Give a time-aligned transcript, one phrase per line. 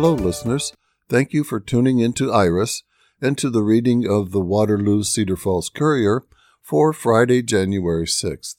[0.00, 0.72] Hello, listeners.
[1.08, 2.84] Thank you for tuning in to Iris
[3.20, 6.24] and to the reading of the Waterloo Cedar Falls Courier
[6.62, 8.54] for Friday, January 6th.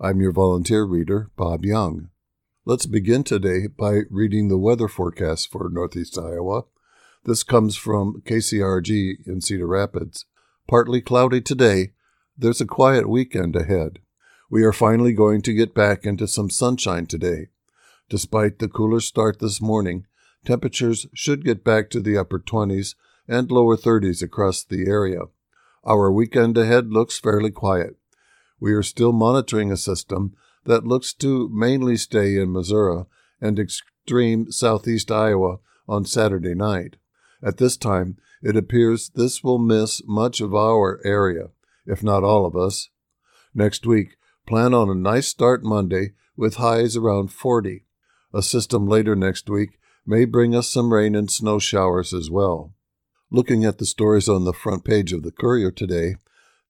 [0.00, 2.08] I'm your volunteer reader, Bob Young.
[2.64, 6.62] Let's begin today by reading the weather forecast for Northeast Iowa.
[7.22, 10.24] This comes from KCRG in Cedar Rapids.
[10.66, 11.92] Partly cloudy today.
[12.34, 13.98] There's a quiet weekend ahead.
[14.48, 17.48] We are finally going to get back into some sunshine today.
[18.08, 20.06] Despite the cooler start this morning,
[20.44, 22.94] temperatures should get back to the upper 20s
[23.26, 25.22] and lower 30s across the area.
[25.84, 27.96] Our weekend ahead looks fairly quiet.
[28.60, 33.04] We are still monitoring a system that looks to mainly stay in Missouri
[33.40, 35.58] and extreme southeast Iowa
[35.88, 36.96] on Saturday night.
[37.42, 41.48] At this time, it appears this will miss much of our area,
[41.86, 42.90] if not all of us.
[43.54, 47.84] Next week, plan on a nice start Monday with highs around 40.
[48.34, 49.78] A system later next week
[50.08, 52.72] may bring us some rain and snow showers as well.
[53.30, 56.16] Looking at the stories on the front page of the Courier today,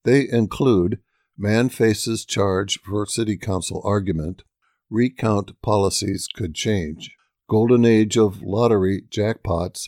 [0.03, 0.99] they include
[1.37, 4.43] Man faces charge for city council argument,
[4.89, 7.15] recount policies could change,
[7.47, 9.87] golden age of lottery jackpots,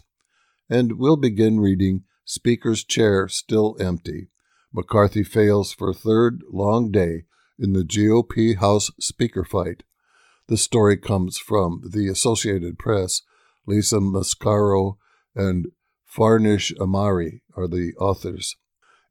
[0.70, 4.30] and we'll begin reading Speaker's Chair Still Empty.
[4.74, 7.24] McCarthy fails for third long day
[7.60, 9.84] in the GOP House Speaker fight.
[10.48, 13.24] The story comes from the Associated Press.
[13.66, 14.98] Lisa Mascaro
[15.36, 15.67] and
[16.06, 18.58] Farnoush Amiri are the authors.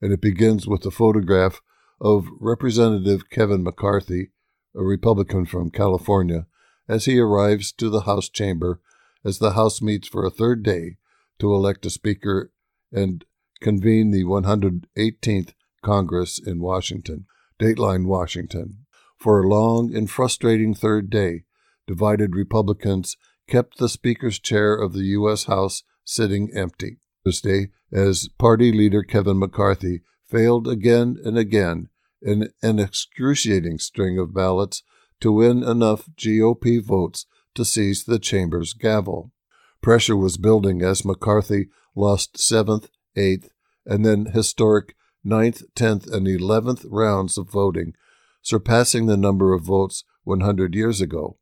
[0.00, 1.60] And it begins with a photograph
[2.00, 4.30] of Representative Kevin McCarthy,
[4.74, 6.46] a Republican from California,
[6.88, 8.80] as he arrives to the House chamber
[9.24, 10.96] as the House meets for a third day
[11.38, 12.52] to elect a Speaker
[12.92, 13.24] and
[13.60, 17.26] convene the 118th Congress in Washington,
[17.58, 18.86] Dateline, Washington.
[19.18, 21.44] For a long and frustrating third day,
[21.86, 23.16] divided Republicans
[23.50, 25.44] kept the Speaker's chair of the U.S.
[25.44, 26.98] House sitting empty.
[27.24, 31.88] This day, as Party Leader Kevin McCarthy failed again and again
[32.22, 34.82] in an excruciating string of ballots
[35.20, 39.32] to win enough GOP votes to seize the chamber's gavel.
[39.82, 43.48] Pressure was building as McCarthy lost 7th, 8th,
[43.84, 44.94] and then historic
[45.26, 47.94] 9th, 10th, and 11th rounds of voting,
[48.40, 51.38] surpassing the number of votes 100 years ago,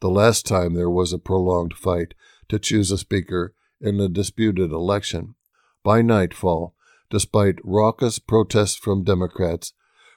[0.00, 2.14] the last time there was a prolonged fight
[2.48, 5.34] to choose a speaker in a disputed election.
[5.82, 6.74] By nightfall,
[7.10, 9.72] despite raucous protests from Democrats,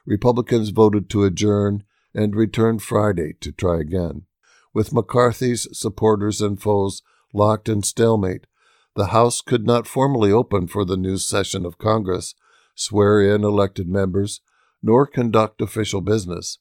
[0.06, 4.23] Republicans voted to adjourn and return Friday to try again.
[4.73, 7.01] With McCarthy's supporters and foes
[7.34, 8.47] locked in stalemate,
[8.95, 12.35] the House could not formally open for the new session of Congress,
[12.75, 14.41] swear in elected members,
[14.81, 16.57] nor conduct official business,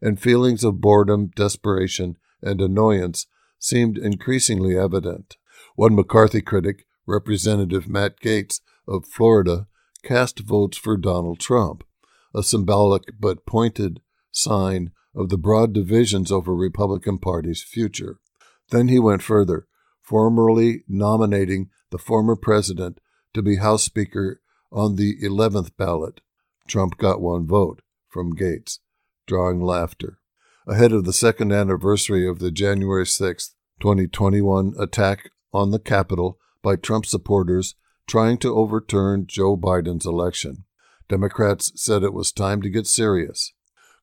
[0.00, 3.26] and feelings of boredom, desperation, and annoyance
[3.58, 5.36] seemed increasingly evident.
[5.74, 9.66] One McCarthy critic, Representative Matt Gaetz of Florida,
[10.02, 11.84] cast votes for Donald Trump,
[12.34, 14.00] a symbolic but pointed
[14.30, 18.18] sign of the broad divisions over Republican Party's future.
[18.70, 19.66] Then he went further,
[20.02, 23.00] formally nominating the former president
[23.34, 26.20] to be House Speaker on the 11th ballot.
[26.66, 28.78] Trump got one vote from Gaetz,
[29.26, 30.18] drawing laughter.
[30.68, 36.76] Ahead of the second anniversary of the January 6, 2021 attack on the Capitol by
[36.76, 37.74] Trump supporters
[38.06, 40.64] trying to overturn Joe Biden's election.
[41.08, 43.54] Democrats said it was time to get serious.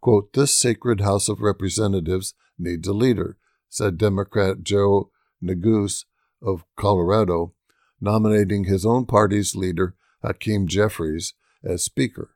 [0.02, 3.38] Quote, this sacred House of Representatives needs a leader,
[3.70, 5.12] said Democrat Joe
[5.44, 6.06] Neguse
[6.42, 7.54] of Colorado,
[8.02, 9.94] nominating his own party's leader,
[10.24, 12.32] Hakeem Jeffries, as Speaker.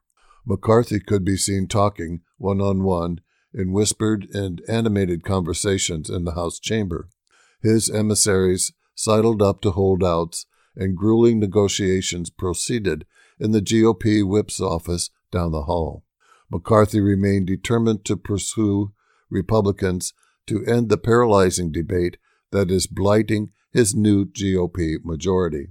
[0.45, 3.21] McCarthy could be seen talking one on one
[3.53, 7.09] in whispered and animated conversations in the House chamber.
[7.61, 13.05] His emissaries sidled up to holdouts, and grueling negotiations proceeded
[13.39, 16.03] in the GOP whip's office down the hall.
[16.51, 18.91] McCarthy remained determined to pursue
[19.29, 20.13] Republicans
[20.47, 22.17] to end the paralyzing debate
[22.51, 25.67] that is blighting his new GOP majority.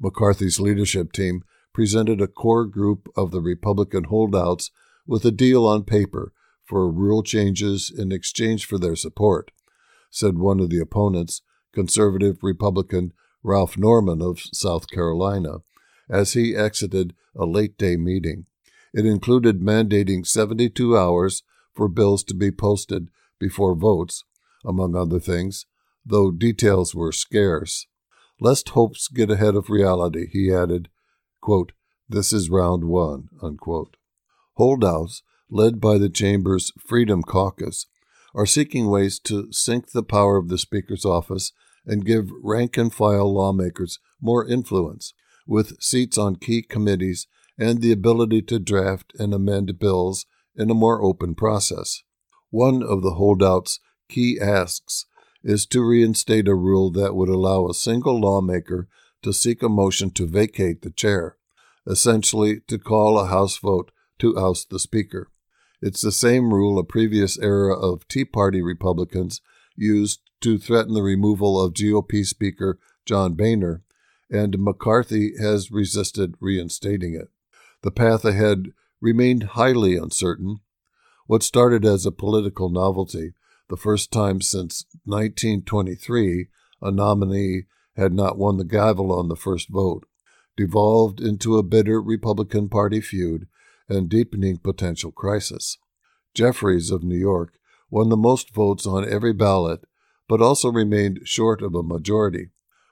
[0.00, 4.70] McCarthy's leadership team presented a core group of the Republican holdouts
[5.06, 6.32] with a deal on paper
[6.64, 9.50] for rule changes in exchange for their support,
[10.10, 13.12] said one of the opponents, conservative Republican
[13.42, 15.58] Ralph Norman of South Carolina,
[16.08, 18.46] as he exited a late day meeting.
[18.92, 21.42] It included mandating 72 hours
[21.74, 23.08] for bills to be posted
[23.38, 24.24] before votes,
[24.64, 25.66] among other things,
[26.06, 27.86] though details were scarce.
[28.40, 30.88] Lest hopes get ahead of reality, he added,
[31.40, 31.72] quote,
[32.08, 33.28] This is round one.
[33.42, 33.96] Unquote.
[34.56, 37.86] Holdouts, led by the Chamber's Freedom Caucus,
[38.34, 41.52] are seeking ways to sink the power of the Speaker's office
[41.86, 45.14] and give rank and file lawmakers more influence,
[45.46, 47.26] with seats on key committees
[47.58, 50.26] and the ability to draft and amend bills
[50.56, 52.02] in a more open process.
[52.50, 55.06] One of the holdouts' key asks
[55.42, 58.88] is to reinstate a rule that would allow a single lawmaker
[59.22, 61.36] to seek a motion to vacate the chair,
[61.86, 65.30] essentially to call a House vote to oust the Speaker.
[65.86, 69.42] It's the same rule a previous era of Tea Party Republicans
[69.76, 73.82] used to threaten the removal of GOP Speaker John Boehner,
[74.30, 77.28] and McCarthy has resisted reinstating it.
[77.82, 78.72] The path ahead
[79.02, 80.60] remained highly uncertain.
[81.26, 83.34] What started as a political novelty,
[83.68, 86.48] the first time since 1923
[86.80, 87.64] a nominee
[87.94, 90.06] had not won the gavel on the first vote,
[90.56, 93.46] devolved into a bitter Republican Party feud
[93.88, 95.78] and deepening potential crisis.
[96.34, 97.58] Jeffries of New York
[97.90, 99.84] won the most votes on every ballot,
[100.28, 102.50] but also remained short of a majority.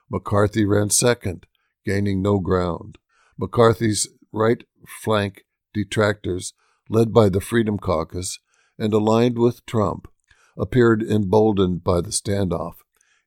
[0.09, 1.45] McCarthy ran second,
[1.85, 2.97] gaining no ground.
[3.37, 5.43] McCarthy's right flank
[5.73, 6.53] detractors,
[6.89, 8.39] led by the Freedom Caucus
[8.77, 10.07] and aligned with Trump,
[10.57, 12.75] appeared emboldened by the standoff,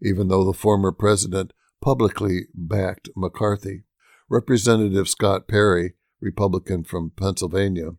[0.00, 3.84] even though the former president publicly backed McCarthy.
[4.28, 7.90] Representative Scott Perry Republican from Pennsylvania,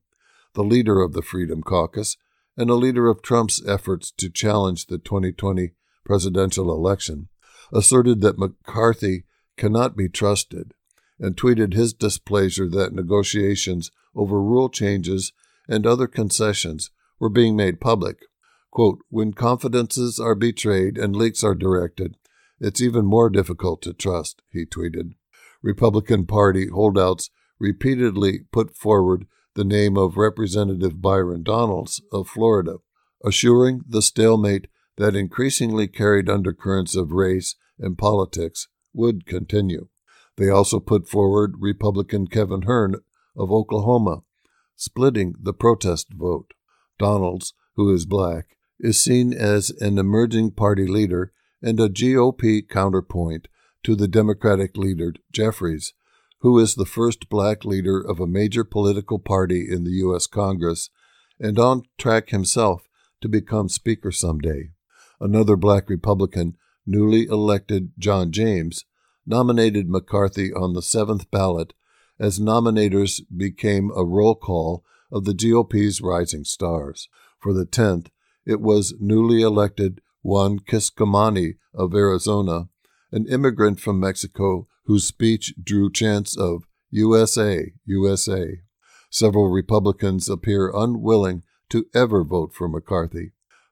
[0.54, 2.18] the leader of the Freedom Caucus,
[2.56, 5.74] and a leader of Trump's efforts to challenge the 2020
[6.04, 7.30] presidential election,
[7.72, 9.26] asserted that McCarthy
[9.58, 10.74] cannot be trusted
[11.20, 15.34] and tweeted his displeasure that negotiations over rule changes
[15.68, 18.20] and other concessions were being made public.
[18.72, 22.16] Quote, when confidences are betrayed and leaks are directed,
[22.60, 25.14] it's even more difficult to trust, he tweeted.
[25.62, 27.30] Republican Party holdouts
[27.60, 29.26] repeatedly put forward
[29.56, 32.78] the name of Representative Byron Donalds of Florida,
[33.24, 34.68] assuring the stalemate
[34.98, 39.88] that increasingly carried undercurrents of race and politics would continue.
[40.38, 42.96] They also put forward Republican Kevin Hern
[43.36, 44.22] of Oklahoma,
[44.76, 46.54] splitting the protest vote.
[47.00, 51.32] Donalds, who is black, is seen as an emerging party leader
[51.62, 53.48] and a GOP counterpoint
[53.84, 55.94] to the Democratic leader Jeffries,
[56.40, 60.28] who is the first black leader of a major political party in the U.S.
[60.28, 60.90] Congress
[61.40, 62.88] and on track himself
[63.22, 64.70] to become Speaker someday.
[65.20, 66.56] Another black Republican,
[66.86, 68.86] newly elected John James,
[69.26, 71.74] nominated McCarthy on the seventh ballot
[72.20, 77.10] as nominators became a roll call of the GOP's rising stars.
[77.40, 78.10] For the tenth,
[78.46, 82.70] it was newly elected Juan Ciscomani of Arizona,
[83.12, 88.62] an immigrant from Mexico whose speech drew chants of USA, USA.
[89.10, 93.32] Several Republicans appear unwilling to ever vote for McCarthy.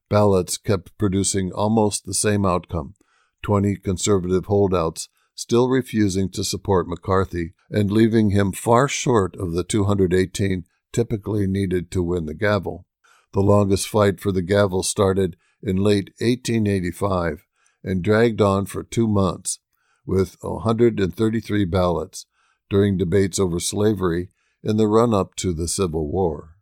[0.10, 2.96] Ballots kept producing almost the same outcome
[3.44, 9.64] 20 conservative holdouts still refusing to support McCarthy and leaving him far short of the
[9.64, 12.86] 218 typically needed to win the gavel.
[13.34, 17.44] The longest fight for the gavel started in late 1885
[17.85, 19.59] and dragged on for two months
[20.06, 22.25] with 133 ballots
[22.69, 24.30] during debates over slavery
[24.63, 26.56] in the run up to the Civil War.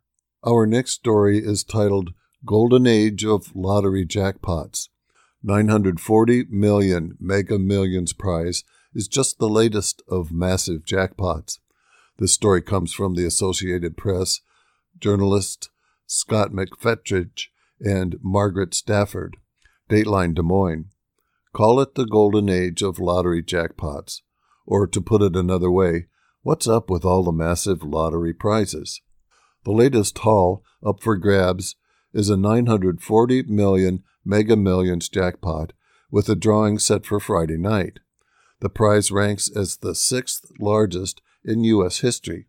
[0.46, 2.12] Our next story is titled
[2.44, 4.88] Golden Age of Lottery Jackpots.
[5.42, 8.62] 940 million Mega Millions prize
[8.94, 11.58] is just the latest of massive jackpots.
[12.18, 14.40] This story comes from the Associated Press,
[15.00, 15.68] journalists
[16.06, 17.46] Scott McFetridge
[17.80, 19.38] and Margaret Stafford,
[19.90, 20.93] Dateline Des Moines.
[21.54, 24.22] Call it the golden age of lottery jackpots.
[24.66, 26.06] Or to put it another way,
[26.42, 29.00] what's up with all the massive lottery prizes?
[29.64, 31.76] The latest haul up for grabs
[32.12, 35.72] is a 940 million Mega Millions jackpot
[36.10, 38.00] with a drawing set for Friday night.
[38.60, 42.00] The prize ranks as the sixth largest in U.S.
[42.00, 42.46] history.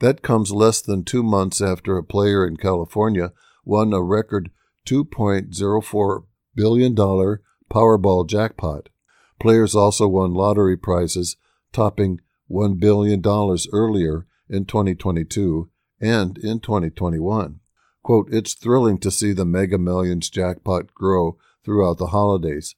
[0.00, 3.32] That comes less than two months after a player in California
[3.64, 4.50] won a record
[4.86, 6.24] $2.04
[6.56, 6.94] billion
[7.70, 8.88] Powerball jackpot.
[9.40, 11.36] Players also won lottery prizes
[11.72, 12.20] topping
[12.50, 13.22] $1 billion
[13.72, 15.70] earlier in 2022
[16.00, 17.60] and in 2021.
[18.02, 22.74] Quote, it's thrilling to see the Mega Millions jackpot grow throughout the holidays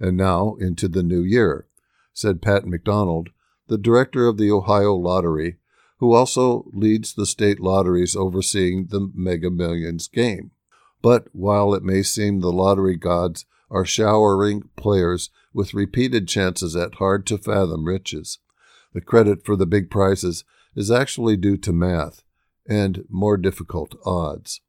[0.00, 1.66] and now into the new year,
[2.12, 3.28] said Pat McDonald,
[3.68, 5.58] the director of the Ohio Lottery,
[5.98, 10.50] who also leads the state lotteries overseeing the Mega Millions game.
[11.00, 16.94] But while it may seem the lottery gods are showering players with repeated chances at
[16.96, 18.38] hard to fathom riches.
[18.92, 20.44] The credit for the big prizes
[20.76, 22.22] is actually due to math
[22.68, 24.60] and more difficult odds.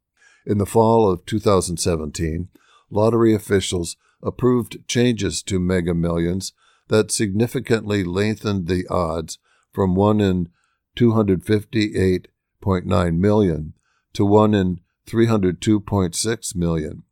[0.46, 2.50] In the fall of 2017,
[2.90, 6.54] lottery officials approved changes to Mega Millions
[6.88, 9.38] that significantly lengthened the odds
[9.72, 10.50] from 1 in
[10.98, 13.74] 258.9 million
[14.14, 17.04] to 1 in 302.6 million.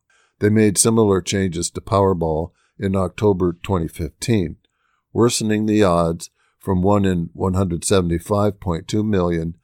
[0.42, 4.56] They made similar changes to Powerball in October 2015,
[5.12, 9.56] worsening the odds from 1 in 175.2 million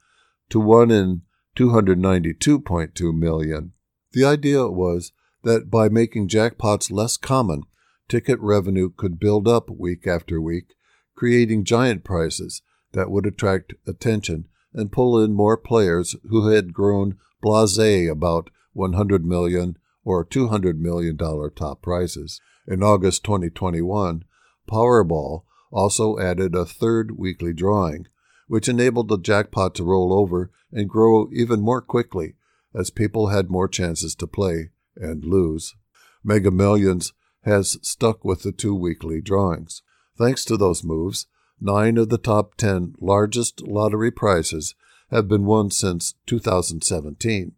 [0.49, 1.23] to 1 in
[1.57, 3.73] 292.2 million.
[4.13, 5.11] The idea was
[5.43, 7.63] that by making jackpots less common,
[8.07, 10.75] ticket revenue could build up week after week,
[11.13, 12.61] creating giant prizes
[12.93, 19.25] that would attract attention and pull in more players who had grown blasé about 100
[19.25, 19.75] million
[20.09, 22.41] or 200 million dollar top prizes.
[22.67, 24.23] In August 2021,
[24.67, 28.07] Powerball also added a third weekly drawing,
[28.47, 32.33] which enabled the jackpot to roll over and grow even more quickly
[32.73, 35.75] as people had more chances to play and lose.
[36.23, 37.13] Mega Millions
[37.43, 39.83] has stuck with the two weekly drawings.
[40.17, 41.27] Thanks to those moves,
[41.61, 44.73] nine of the top 10 largest lottery prizes
[45.11, 47.51] have been won since 2017.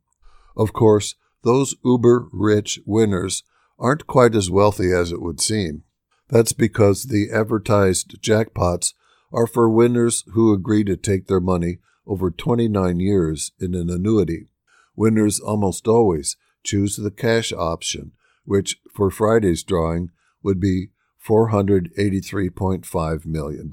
[0.58, 3.44] Of course, those uber rich winners
[3.80, 5.84] aren't quite as wealthy as it would seem.
[6.30, 8.94] That's because the advertised jackpots
[9.34, 14.48] are for winners who agree to take their money over 29 years in an annuity.
[14.96, 18.12] Winners almost always choose the cash option,
[18.46, 20.10] which for Friday's drawing
[20.44, 20.90] would be
[21.28, 23.72] $483.5 million.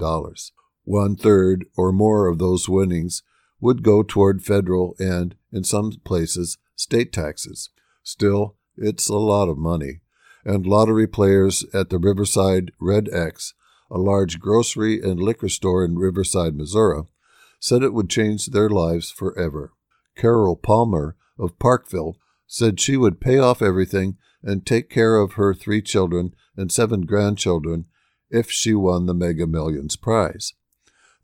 [0.83, 3.21] One third or more of those winnings
[3.59, 7.69] would go toward federal and, in some places, state taxes.
[8.03, 9.99] Still, it's a lot of money.
[10.45, 13.53] And lottery players at the Riverside Red X,
[13.91, 17.03] a large grocery and liquor store in Riverside, Missouri,
[17.59, 19.73] said it would change their lives forever.
[20.15, 22.15] Carol Palmer of Parkville
[22.47, 27.01] said she would pay off everything and take care of her three children and seven
[27.01, 27.85] grandchildren
[28.29, 30.53] if she won the Mega Millions prize.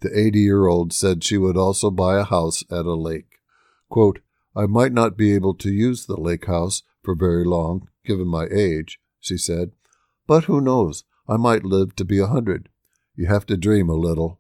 [0.02, 3.40] The 80 year old said she would also buy a house at a lake.
[3.90, 4.20] Quote,
[4.56, 8.48] I might not be able to use the lake house for very long, given my
[8.52, 9.72] age, she said,
[10.28, 11.04] but who knows?
[11.28, 12.70] I might live to be a hundred.
[13.16, 14.40] You have to dream a little.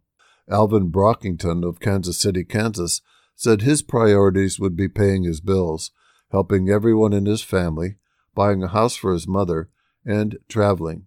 [0.49, 3.01] Alvin Brockington of Kansas City, Kansas,
[3.35, 5.91] said his priorities would be paying his bills
[6.31, 7.95] helping everyone in his family,
[8.33, 9.69] buying a house for his mother,
[10.05, 11.05] and traveling.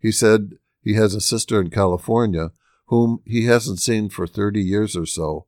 [0.00, 0.52] He said
[0.82, 2.52] he has a sister in California
[2.86, 5.46] whom he hasn't seen for 30 years or so,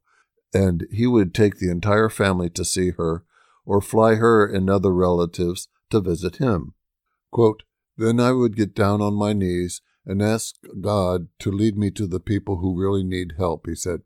[0.55, 3.25] and he would take the entire family to see her
[3.65, 6.75] or fly her and other relatives to visit him.
[7.31, 7.63] Quote,
[7.97, 12.07] then I would get down on my knees and ask God to lead me to
[12.07, 14.03] the people who really need help, he said.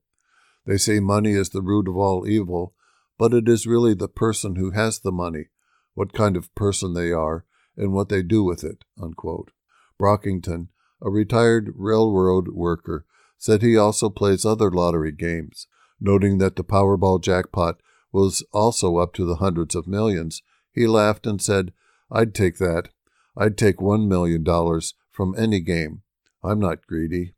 [0.67, 2.75] They say money is the root of all evil,
[3.19, 5.47] but it is really the person who has the money,
[5.95, 7.45] what kind of person they are,
[7.77, 8.85] and what they do with it.
[9.01, 9.53] Unquote.
[9.99, 10.69] Brockington,
[11.01, 13.07] a retired railroad worker,
[13.39, 15.67] said he also plays other lottery games,
[16.01, 17.81] noting that the Powerball jackpot
[18.13, 20.43] was also up to the hundreds of millions.
[20.73, 21.73] He laughed and said,
[22.11, 22.89] I'd take that.
[23.37, 26.03] I'd take one million dollars from any game.
[26.43, 27.35] I'm not greedy.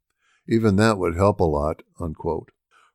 [0.47, 1.83] Even that would help a lot.
[2.00, 2.50] Unquote.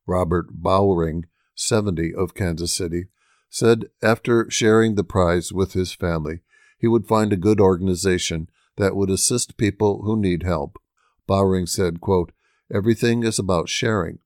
[0.06, 3.06] Robert Bowring 70 of Kansas City,
[3.48, 6.40] said after sharing the prize with his family,
[6.78, 10.78] he would find a good organization that would assist people who need help.
[11.26, 12.32] Bowring said, quote,
[12.72, 14.18] Everything is about sharing.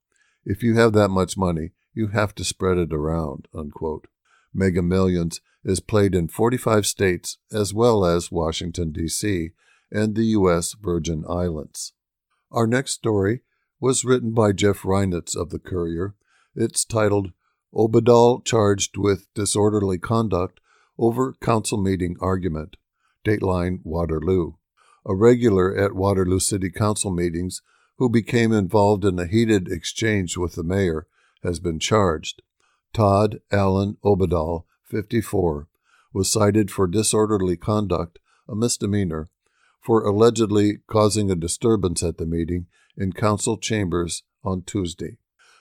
[0.44, 3.48] If you have that much money, you have to spread it around.
[3.54, 4.06] Unquote.
[4.54, 9.50] Mega Millions is played in 45 states as well as Washington, D.C.,
[9.90, 10.74] and the U.S.
[10.80, 11.92] Virgin Islands.
[12.50, 13.42] Our next story
[13.80, 16.14] was written by Jeff Reinitz of the Courier
[16.60, 17.30] it's titled
[17.72, 20.58] Obadal Charged with Disorderly Conduct
[20.98, 22.76] Over Council Meeting Argument.
[23.24, 24.54] Dateline Waterloo.
[25.06, 27.62] A regular at Waterloo City Council meetings
[27.98, 31.06] who became involved in a heated exchange with the mayor
[31.42, 32.42] has been charged.
[32.92, 35.68] Todd Allen Obadal, 54,
[36.12, 39.28] was cited for disorderly conduct, a misdemeanor,
[39.80, 45.18] for allegedly causing a disturbance at the meeting in council chambers on Tuesday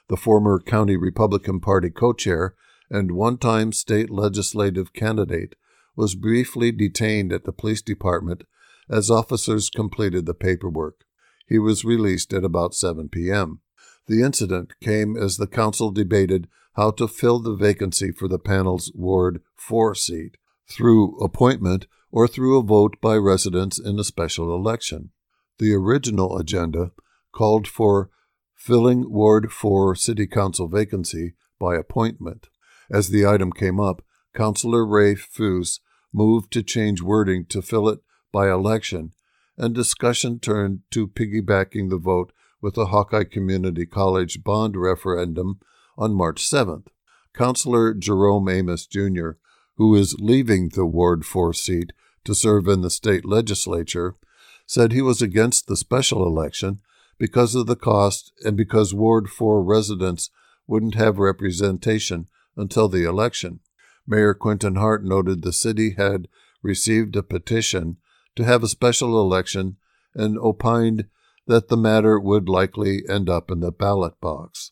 [0.07, 2.55] the former County Republican Party co chair
[2.89, 5.55] and one time state legislative candidate,
[5.95, 8.43] was briefly detained at the police department
[8.89, 11.03] as officers completed the paperwork.
[11.47, 13.61] He was released at about 7 p.m.
[14.07, 18.91] The incident came as the council debated how to fill the vacancy for the panel's
[18.93, 20.37] Ward 4 seat
[20.69, 25.11] through appointment or through a vote by residents in a special election.
[25.59, 26.91] The original agenda
[27.33, 28.09] called for
[28.55, 32.47] filling Ward 4 City Council vacancy by appointment.
[32.91, 35.79] As the item came up, Councillor Ray Feuss
[36.13, 37.99] moved to change wording to fill it
[38.31, 39.13] by election,
[39.57, 45.59] and discussion turned to piggybacking the vote with the Hawkeye Community College bond referendum
[45.97, 46.87] on March 7th.
[47.33, 49.31] Councillor Jerome Amos Jr.,
[49.75, 54.15] who is leaving the Ward 4 seat to serve in the state legislature,
[54.65, 56.79] said he was against the special election
[57.17, 60.29] because of the cost and because Ward 4 residents
[60.67, 63.59] wouldn't have representation until the election.
[64.05, 66.27] Mayor Quinton Hart noted the city had
[66.61, 67.97] received a petition
[68.37, 69.75] to have a special election
[70.15, 71.05] and opined
[71.47, 74.71] that the matter would likely end up in the ballot box.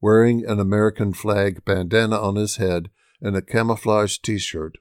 [0.00, 2.90] Wearing an American flag bandana on his head
[3.20, 4.76] and a camouflage t shirt,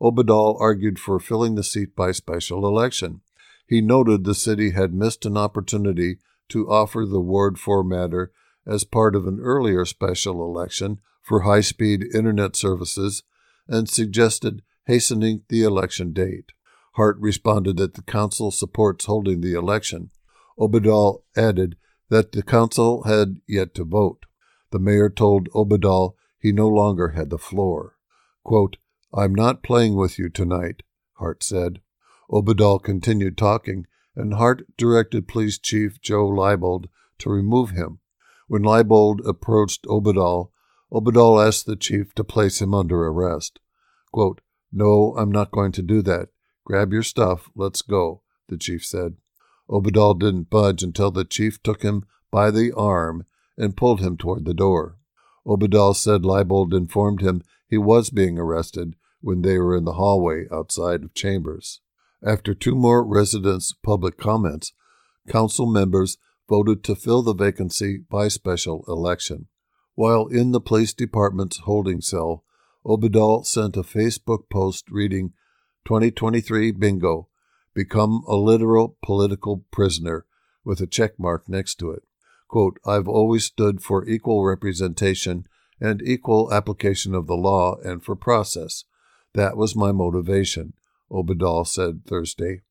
[0.00, 3.20] Obadal argued for filling the seat by special election.
[3.66, 8.32] He noted the city had missed an opportunity to offer the Ward 4 matter
[8.66, 13.22] as part of an earlier special election for high speed internet services
[13.68, 16.52] and suggested hastening the election date.
[16.94, 20.10] Hart responded that the council supports holding the election.
[20.58, 21.76] Obadal added
[22.08, 24.26] that the council had yet to vote.
[24.70, 27.96] The mayor told Obadal he no longer had the floor.
[28.44, 28.76] Quote,
[29.12, 30.82] I'm not playing with you tonight,
[31.14, 31.80] Hart said.
[32.30, 36.86] Obadal continued talking, and Hart directed Police Chief Joe Leibold
[37.18, 37.98] to remove him.
[38.46, 40.50] When Leibold approached Obadal,
[40.92, 43.58] Obadal asked the chief to place him under arrest.
[44.12, 44.40] Quote,
[44.72, 46.28] No, I'm not going to do that.
[46.64, 49.16] Grab your stuff, let's go, the chief said.
[49.68, 54.44] Obadal didn't budge until the chief took him by the arm and pulled him toward
[54.44, 54.96] the door.
[55.46, 60.46] Obadal said Leibold informed him he was being arrested when they were in the hallway
[60.50, 61.80] outside of chambers.
[62.22, 64.72] After two more residents' public comments,
[65.28, 66.16] council members
[66.48, 69.48] voted to fill the vacancy by special election.
[69.94, 72.44] While in the police department's holding cell,
[72.84, 75.32] Obadal sent a Facebook post reading
[75.84, 77.28] 2023 Bingo,
[77.74, 80.24] become a literal political prisoner,
[80.64, 82.04] with a check mark next to it.
[82.48, 85.46] Quote, I've always stood for equal representation
[85.80, 88.84] and equal application of the law and for process.
[89.34, 90.72] That was my motivation,
[91.10, 92.62] Obadal said Thursday.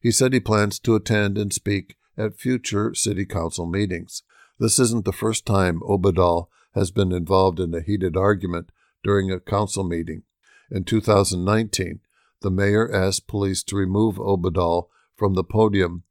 [0.00, 4.22] He said he plans to attend and speak at future city council meetings.
[4.58, 8.70] This isn't the first time Obadal has been involved in a heated argument
[9.04, 10.22] during a council meeting.
[10.70, 12.00] In 2019,
[12.42, 16.04] the mayor asked police to remove Obadal from the podium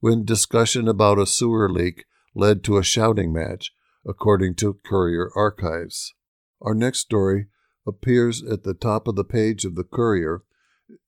[0.00, 3.72] when discussion about a sewer leak led to a shouting match,
[4.06, 6.14] according to Courier Archives.
[6.60, 7.46] Our next story
[7.86, 10.42] appears at the top of the page of the Courier,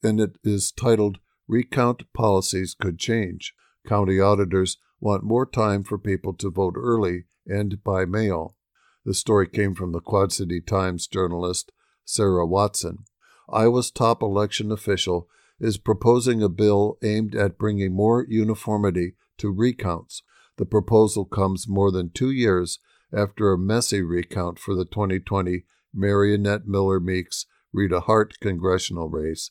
[0.02, 3.54] and it is titled Recount Policies Could Change.
[3.86, 8.56] County auditors want more time for people to vote early and by mail.
[9.04, 11.72] The story came from the Quad City Times journalist
[12.04, 13.04] Sarah Watson.
[13.50, 15.28] Iowa's top election official
[15.60, 20.22] is proposing a bill aimed at bringing more uniformity to recounts.
[20.56, 22.78] The proposal comes more than two years
[23.12, 25.64] after a messy recount for the 2020
[25.96, 29.50] Mariannette Miller Meeks Rita Hart congressional race,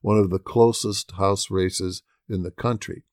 [0.00, 3.04] one of the closest House races in the country,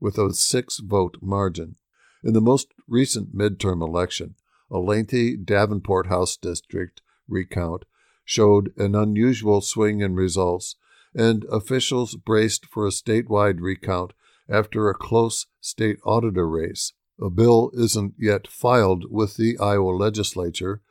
[0.00, 1.76] with a six vote margin.
[2.22, 4.34] In the most recent midterm election,
[4.70, 7.84] a lengthy Davenport House district recount
[8.28, 10.76] showed an unusual swing in results,
[11.14, 14.12] and officials braced for a statewide recount
[14.50, 16.92] after a close state auditor race.
[17.18, 20.82] A bill isn't yet filed with the Iowa legislature,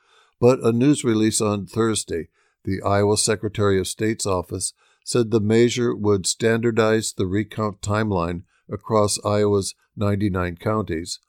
[0.42, 2.30] but a news release on Thursday,
[2.64, 4.74] the Iowa Secretary of State's office
[5.06, 11.20] said the measure would standardize the recount timeline across Iowa's 99 counties,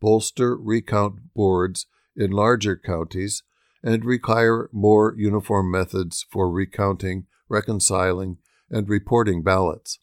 [0.00, 1.84] bolster recount boards
[2.16, 3.42] in larger counties,
[3.82, 8.38] and require more uniform methods for recounting, reconciling,
[8.70, 9.98] and reporting ballots.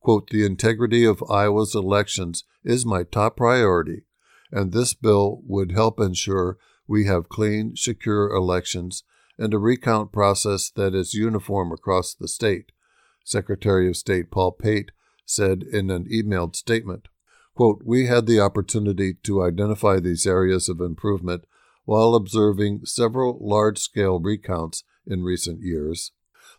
[0.00, 4.02] Quote, the integrity of Iowa's elections is my top priority,
[4.50, 9.04] and this bill would help ensure we have clean, secure elections
[9.38, 12.72] and a recount process that is uniform across the state,
[13.24, 14.90] Secretary of State Paul Pate
[15.24, 17.08] said in an emailed statement.
[17.54, 21.44] Quote, we had the opportunity to identify these areas of improvement
[21.90, 26.12] while observing several large scale recounts in recent years.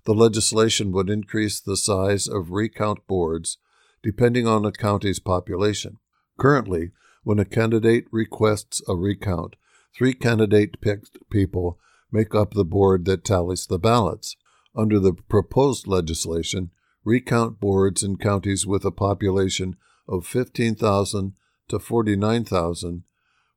[0.04, 3.58] The legislation would increase the size of recount boards
[4.04, 6.00] depending on a county's population.
[6.38, 6.91] Currently,
[7.24, 9.56] when a candidate requests a recount,
[9.96, 11.80] three candidate picked people
[12.12, 14.36] make up the board that tallies the ballots.
[14.76, 16.72] Under the proposed legislation,
[17.06, 19.78] recount boards in counties with a population
[20.10, 21.36] of 15,000
[21.70, 23.04] to 49,000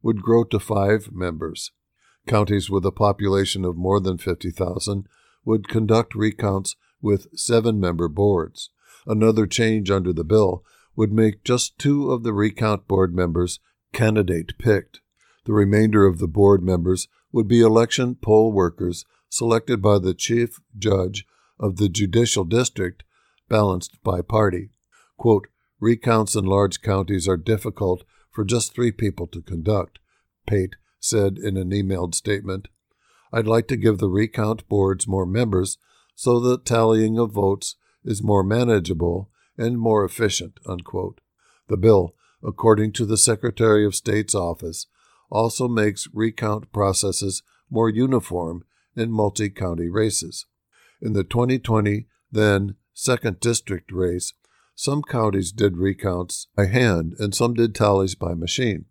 [0.04, 1.72] would grow to five members.
[2.26, 5.08] Counties with a population of more than 50,000
[5.46, 8.70] would conduct recounts with seven member boards.
[9.06, 10.62] Another change under the bill
[10.94, 13.60] would make just two of the recount board members
[13.94, 15.00] candidate picked.
[15.46, 20.60] The remainder of the board members would be election poll workers selected by the chief
[20.78, 21.26] judge
[21.58, 23.04] of the judicial district,
[23.48, 24.70] balanced by party.
[25.16, 25.48] Quote,
[25.80, 30.00] recounts in large counties are difficult for just three people to conduct,
[30.46, 32.68] Pate said in an emailed statement.
[33.32, 35.78] I'd like to give the recount boards more members
[36.14, 40.58] so the tallying of votes is more manageable and more efficient.
[40.66, 41.20] Unquote.
[41.68, 44.86] The bill, according to the Secretary of State's office,
[45.30, 48.64] also makes recount processes more uniform
[48.96, 50.46] in multi county races.
[51.00, 54.32] In the 2020 then second district race,
[54.74, 58.86] some counties did recounts by hand and some did tallies by machine.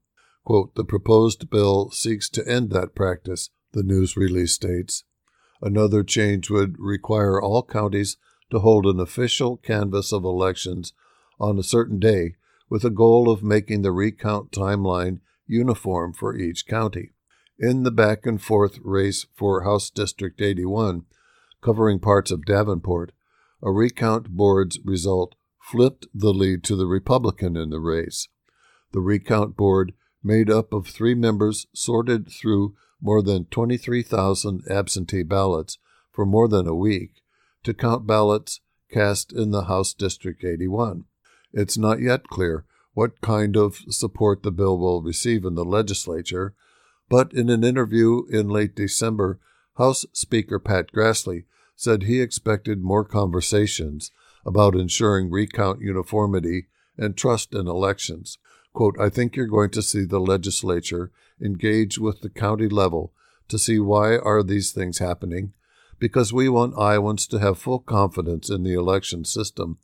[0.45, 5.03] Quote, the proposed bill seeks to end that practice, the news release states.
[5.61, 8.17] Another change would require all counties
[8.51, 10.93] to hold an official canvass of elections
[11.39, 12.35] on a certain day
[12.69, 17.11] with a goal of making the recount timeline uniform for each county.
[17.59, 21.05] In the back and forth race for House District 81,
[21.61, 23.11] covering parts of Davenport,
[23.61, 28.27] a recount board's result flipped the lead to the Republican in the race.
[28.91, 35.77] The recount board, made up of three members, sorted through more than 23,000 absentee ballots
[36.11, 37.21] for more than a week
[37.63, 38.59] to count ballots
[38.91, 41.05] cast in the House District 81.
[41.53, 46.53] It's not yet clear what kind of support the bill will receive in the legislature,
[47.09, 49.39] but in an interview in late December,
[49.77, 51.45] House Speaker Pat Grassley
[51.75, 54.11] said he expected more conversations
[54.45, 58.37] about ensuring recount uniformity and trust in elections.
[58.73, 63.13] Quote, I think you're going to see the legislature engage with the county level
[63.47, 65.53] to see why are these things happening
[65.99, 69.77] because we want Iowans to have full confidence in the election system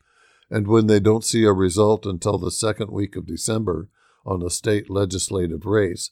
[0.49, 3.87] and when they don't see a result until the second week of December
[4.25, 6.11] on a state legislative race,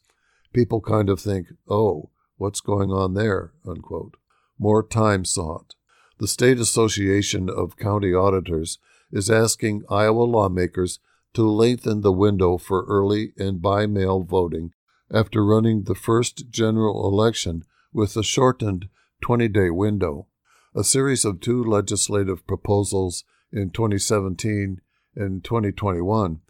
[0.53, 3.51] people kind of think, oh, what's going on there?
[3.67, 4.15] Unquote.
[4.59, 5.75] More time sought.
[6.19, 8.79] The State Association of County Auditors
[9.11, 10.99] is asking Iowa lawmakers
[11.35, 14.73] to lengthen the window for early and by mail voting
[15.13, 18.89] after running the first general election with a shortened
[19.21, 20.25] 20 day window.
[20.73, 24.81] A series of two legislative proposals in 2017
[25.15, 26.41] and 2021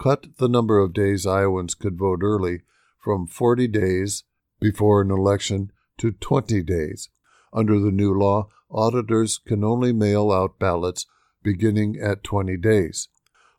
[0.00, 2.62] cut the number of days Iowans could vote early
[2.98, 4.24] from 40 days
[4.60, 7.08] before an election to 20 days.
[7.52, 11.06] Under the new law, auditors can only mail out ballots
[11.42, 13.08] beginning at 20 days.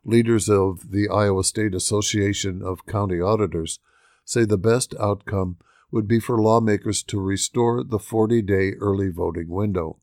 [0.04, 3.78] Leaders of the Iowa State Association of County Auditors
[4.24, 5.56] say the best outcome
[5.90, 9.98] would be for lawmakers to restore the 40 day early voting window.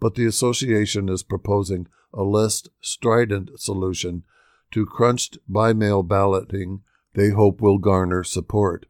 [0.00, 4.24] But the association is proposing a less strident solution
[4.70, 6.82] to crunched by mail balloting
[7.14, 8.86] they hope will garner support.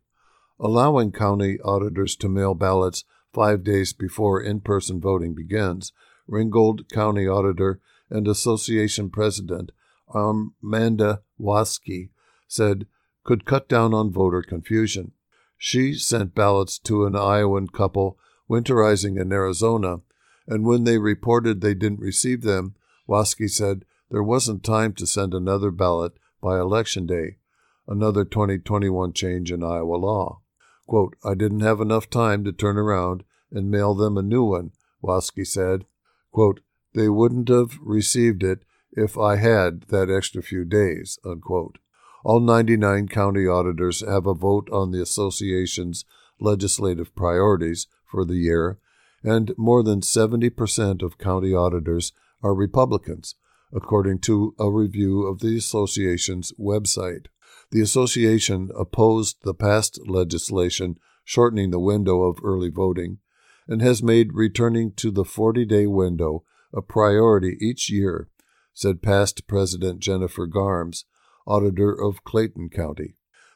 [0.60, 5.92] Allowing county auditors to mail ballots five days before in person voting begins,
[6.26, 9.72] Ringgold County Auditor and Association President
[10.14, 12.10] Amanda Waske
[12.46, 12.86] said
[13.24, 15.12] could cut down on voter confusion.
[15.56, 18.18] She sent ballots to an Iowan couple
[18.50, 20.00] winterizing in Arizona,
[20.46, 22.74] and when they reported they didn't receive them,
[23.08, 27.38] Waske said there wasn't time to send another ballot by Election Day,
[27.86, 30.41] another 2021 change in Iowa law.
[30.86, 34.72] Quote, I didn't have enough time to turn around and mail them a new one,
[35.02, 35.86] Waske said.
[36.30, 36.60] Quote,
[36.94, 41.18] they wouldn't have received it if I had that extra few days.
[41.24, 41.78] Unquote.
[42.24, 46.04] All 99 county auditors have a vote on the association's
[46.40, 48.78] legislative priorities for the year,
[49.24, 53.34] and more than 70% of county auditors are Republicans,
[53.72, 57.26] according to a review of the association's website.
[57.72, 63.18] The association opposed the past legislation shortening the window of early voting
[63.66, 68.28] and has made returning to the 40 day window a priority each year,
[68.74, 71.06] said past President Jennifer Garmes,
[71.46, 73.14] auditor of Clayton County.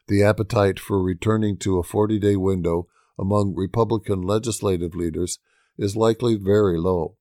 [0.09, 5.41] The appetite for returning to a 40 day window among Republican legislative leaders
[5.77, 7.17] is likely very low.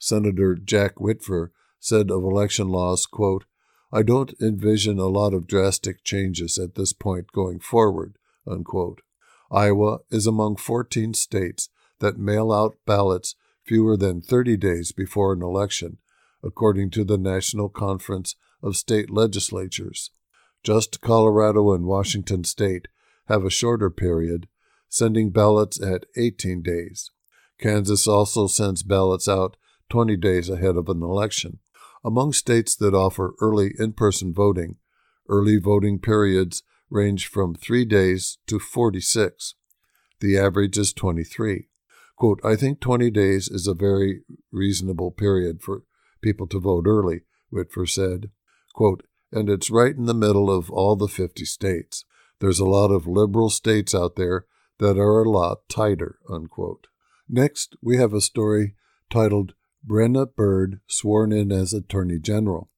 [0.00, 3.44] Senator Jack Whitver said of election laws, quote,
[3.92, 8.16] I don't envision a lot of drastic changes at this point going forward.
[8.46, 9.02] Unquote.
[9.50, 15.42] Iowa is among 14 states that mail out ballots fewer than 30 days before an
[15.42, 15.98] election,
[16.42, 20.10] according to the National Conference of State Legislatures.
[20.62, 22.86] Just Colorado and Washington State
[23.28, 24.46] have a shorter period,
[24.88, 27.10] sending ballots at 18 days.
[27.58, 29.56] Kansas also sends ballots out
[29.88, 31.58] 20 days ahead of an election.
[32.04, 34.76] Among states that offer early in person voting,
[35.28, 39.54] early voting periods range from three days to 46.
[40.20, 41.68] The average is 23.
[42.16, 45.84] Quote, I think 20 days is a very reasonable period for
[46.20, 48.30] people to vote early, Whitver said.
[48.74, 52.04] Quote, and it's right in the middle of all the 50 states.
[52.40, 54.46] There's a lot of liberal states out there
[54.78, 56.88] that are a lot tighter, unquote.
[57.28, 58.74] Next, we have a story
[59.08, 59.54] titled
[59.86, 62.68] Brenna Bird Sworn in as Attorney General,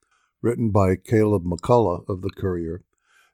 [0.41, 2.85] written by Caleb McCullough of the Courier,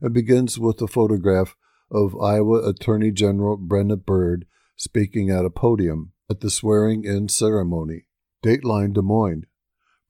[0.01, 1.55] and begins with a photograph
[1.91, 8.07] of Iowa Attorney General Brenna Bird speaking at a podium at the swearing in ceremony.
[8.43, 9.47] Dateline Des Moines.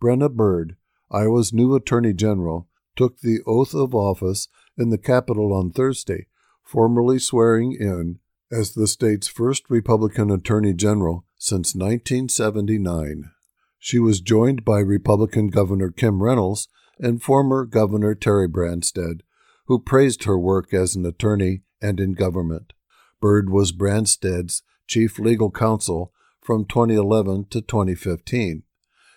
[0.02, 0.76] Brenna Bird,
[1.10, 6.26] Iowa's new Attorney General, took the oath of office in the Capitol on Thursday,
[6.62, 8.18] formally swearing in
[8.52, 13.30] as the state's first Republican Attorney General since 1979.
[13.78, 19.20] She was joined by Republican Governor Kim Reynolds and former Governor Terry Branstad,
[19.66, 22.72] who praised her work as an attorney and in government.
[23.20, 28.62] Bird was Branstad's chief legal counsel from 2011 to 2015,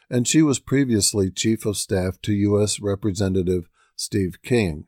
[0.10, 2.80] and she was previously chief of staff to U.S.
[2.80, 4.86] Representative Steve King.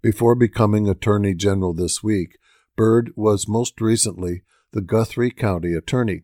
[0.00, 2.38] Before becoming Attorney General this week,
[2.76, 6.22] Bird was most recently the Guthrie County Attorney.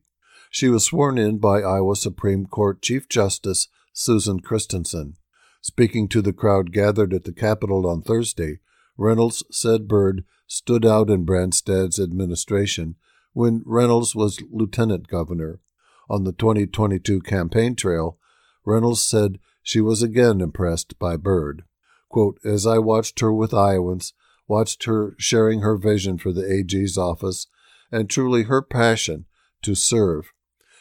[0.56, 5.18] She was sworn in by Iowa Supreme Court Chief Justice Susan Christensen.
[5.60, 8.60] Speaking to the crowd gathered at the Capitol on Thursday,
[8.96, 12.94] Reynolds said Bird stood out in Branstad's administration
[13.34, 15.60] when Reynolds was lieutenant governor.
[16.08, 18.16] On the 2022 campaign trail,
[18.64, 21.64] Reynolds said she was again impressed by Bird.
[22.08, 24.14] Quote, As I watched her with Iowans,
[24.48, 27.46] watched her sharing her vision for the AG's office,
[27.92, 29.26] and truly her passion
[29.60, 30.32] to serve,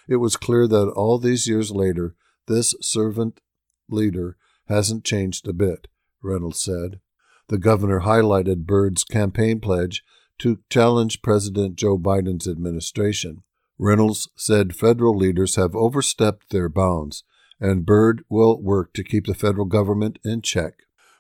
[0.08, 2.16] it was clear that all these years later,
[2.48, 3.40] this servant
[3.90, 4.38] leader
[4.68, 5.88] hasn't changed a bit,
[6.22, 7.00] Reynolds said.
[7.48, 10.04] The governor highlighted Bird's campaign pledge
[10.40, 13.44] to challenge President Joe Biden's administration.
[13.78, 17.24] Reynolds said federal leaders have overstepped their bounds,
[17.60, 20.74] and Bird will work to keep the federal government in check.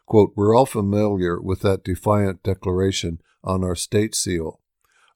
[0.05, 4.61] Quote, We're all familiar with that defiant declaration on our state seal.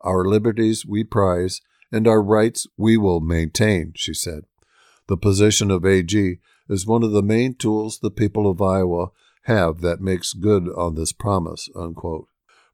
[0.01, 4.43] Our liberties we prize, and our rights we will maintain, she said.
[5.07, 9.07] The position of AG is one of the main tools the people of Iowa
[9.43, 11.67] have that makes good on this promise.
[11.75, 12.27] Unquote.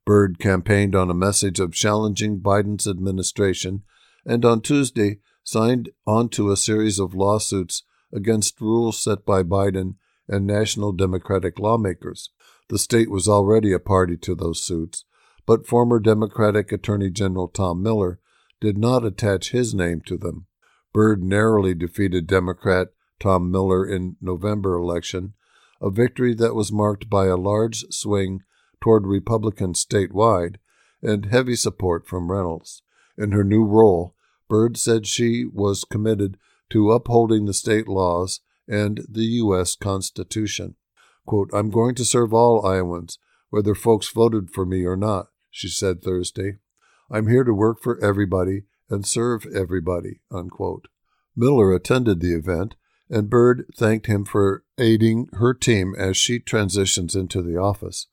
[0.05, 3.83] Bird campaigned on a message of challenging Biden's administration
[4.25, 9.95] and on Tuesday signed onto a series of lawsuits against rules set by Biden
[10.27, 12.29] and national Democratic lawmakers.
[12.69, 15.05] The state was already a party to those suits,
[15.45, 18.19] but former Democratic Attorney General Tom Miller
[18.65, 20.47] did not attach his name to them.
[20.91, 22.87] Bird narrowly defeated Democrat
[23.19, 25.35] Tom Miller in November election,
[25.79, 28.41] a victory that was marked by a large swing
[28.81, 30.55] toward Republicans statewide
[31.03, 32.81] and heavy support from Reynolds.
[33.19, 34.15] In her new role,
[34.49, 36.35] Bird said she was committed
[36.71, 39.75] to upholding the state laws and the U.S.
[39.75, 40.73] Constitution.
[41.27, 43.19] Quote, I'm going to serve all Iowans,
[43.51, 46.57] whether folks voted for me or not, she said Thursday.
[47.09, 50.21] I'm here to work for everybody and serve everybody.
[50.31, 50.87] Unquote.
[51.35, 52.75] Miller attended the event,
[53.09, 58.07] and Bird thanked him for aiding her team as she transitions into the office.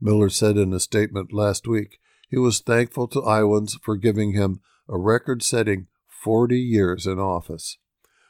[0.00, 4.60] Miller said in a statement last week he was thankful to Iowans for giving him
[4.88, 7.76] a record setting 40 years in office.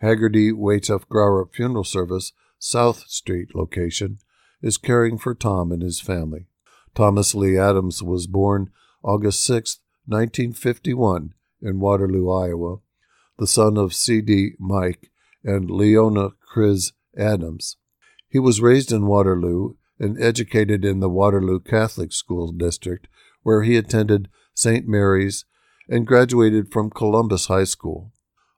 [0.02, 4.18] Hagarty Waychoff Grarup Funeral Service, South Street location,
[4.60, 6.46] is caring for Tom and his family.
[6.94, 8.70] Thomas Lee Adams was born
[9.02, 12.78] August 6, 1951, in Waterloo, Iowa,
[13.38, 14.54] the son of C.D.
[14.58, 15.10] Mike
[15.44, 17.76] and Leona Chris Adams.
[18.28, 23.06] He was raised in Waterloo and educated in the Waterloo Catholic School District,
[23.42, 24.88] where he attended St.
[24.88, 25.44] Mary's
[25.88, 28.12] and graduated from Columbus High School.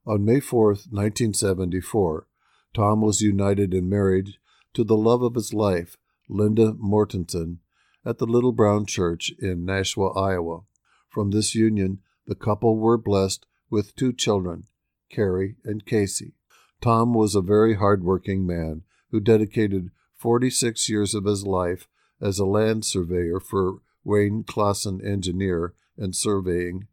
[0.07, 2.27] On May 4, 1974,
[2.73, 4.39] Tom was united in marriage
[4.75, 5.97] to the love of his life,
[6.29, 7.59] Linda Mortensen,
[8.05, 10.61] at the Little Brown Church in Nashua, Iowa.
[11.09, 14.65] From this union, the couple were blessed with two children,
[15.11, 16.35] Carrie and Casey.
[16.81, 21.89] Tom was a very hard-working man who dedicated 46 years of his life
[22.21, 26.87] as a land surveyor for Wayne Clausen Engineer and Surveying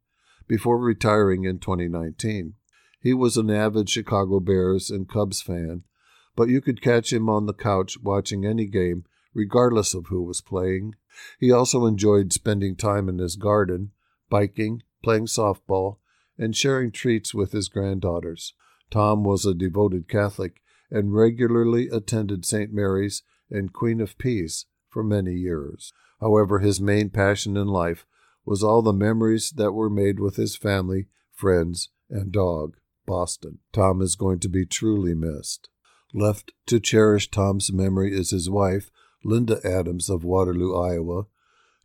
[0.48, 2.54] before retiring in 2019.
[3.02, 5.84] He was an avid Chicago Bears and Cubs fan,
[6.36, 10.42] but you could catch him on the couch watching any game, regardless of who was
[10.42, 10.96] playing.
[11.40, 13.92] He also enjoyed spending time in his garden,
[14.30, 15.98] biking, playing softball,
[16.38, 18.54] and sharing treats with his granddaughters.
[18.94, 22.72] Tom was a devoted Catholic and regularly attended St.
[22.72, 25.92] Mary's and Queen of Peace for many years.
[26.22, 28.06] However, his main passion in life
[28.46, 32.78] was all the memories that were made with his family, friends, and dog,
[33.08, 33.58] Boston.
[33.72, 35.70] Tom is going to be truly missed.
[36.14, 38.92] Left to cherish Tom's memory is his wife,
[39.24, 41.24] Linda Adams of Waterloo, Iowa,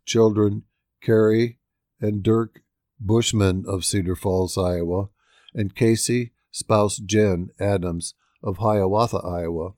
[0.05, 0.61] children
[1.01, 1.57] Carrie
[1.99, 2.61] and Dirk
[2.99, 5.09] Bushman of Cedar Falls, Iowa,
[5.55, 9.73] and Casey, spouse Jen Adams of Hiawatha, Iowa,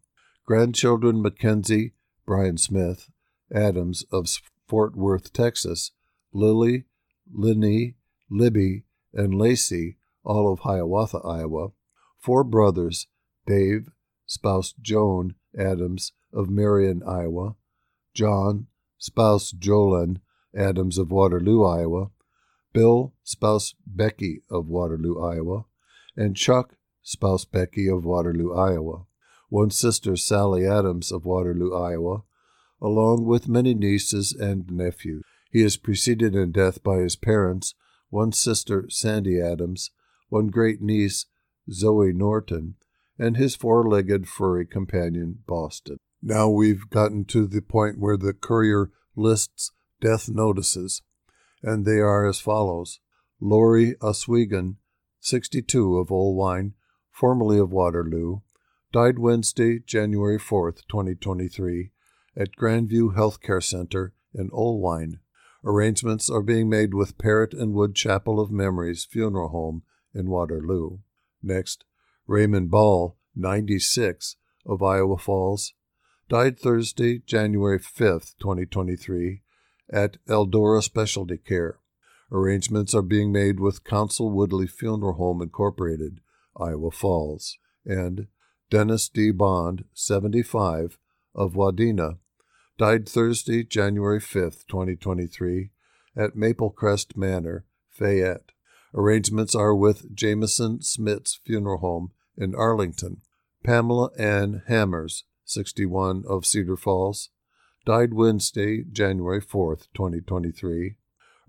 [0.46, 1.94] grandchildren Mackenzie,
[2.26, 3.10] Brian Smith,
[3.54, 4.28] Adams of
[4.68, 5.92] Fort Worth, Texas,
[6.34, 6.86] Lily,
[7.32, 7.96] Linny,
[8.30, 11.70] Libby, and Lacey, all of Hiawatha, Iowa,
[12.20, 13.08] four brothers,
[13.46, 13.90] Dave,
[14.26, 17.56] spouse Joan Adams of Marion, Iowa,
[18.14, 20.22] John, spouse Jolyn
[20.56, 22.12] Adams of Waterloo, Iowa,
[22.74, 25.66] Bill, spouse Becky of Waterloo, Iowa,
[26.16, 29.06] and Chuck, spouse Becky of Waterloo, Iowa,
[29.50, 32.24] one sister Sally Adams of Waterloo, Iowa,
[32.82, 35.24] along with many nieces and nephews.
[35.52, 37.76] He is preceded in death by his parents,
[38.10, 39.92] one sister Sandy Adams,
[40.30, 41.26] one great niece
[41.72, 42.76] Zoe Norton,
[43.20, 45.98] and his four legged furry companion Boston.
[46.22, 51.02] Now we've gotten to the point where the courier lists death notices,
[51.62, 53.00] and they are as follows
[53.40, 54.78] Lori Oswegan,
[55.22, 56.74] 62 of Oelwein,
[57.12, 58.42] formerly of Waterloo,
[58.92, 61.92] died Wednesday, January 4th, 2023,
[62.36, 65.20] at Grandview Healthcare Center in Oelwein.
[65.64, 70.98] Arrangements are being made with Parrott and Wood Chapel of Memories Funeral Home in Waterloo.
[71.44, 71.86] Next,
[72.26, 75.74] Raymond Ball, 96, of Iowa Falls,
[76.30, 79.44] died Thursday, January 5th, 2023,
[79.94, 81.78] at Eldora Specialty Care.
[82.32, 86.22] Arrangements are being made with Council Woodley Funeral Home Incorporated,
[86.56, 88.28] Iowa Falls, and
[88.70, 89.32] Dennis D.
[89.32, 90.98] Bond, 75,
[91.36, 92.20] of Wadena,
[92.78, 95.72] died Thursday, January 5th, 2023,
[96.16, 98.54] at Maple Crest Manor, Fayette.
[98.94, 103.22] Arrangements are with Jameson Smits Funeral Home in Arlington.
[103.64, 107.30] Pamela Ann Hammers, 61, of Cedar Falls,
[107.86, 110.96] died Wednesday, January 4th, 2023.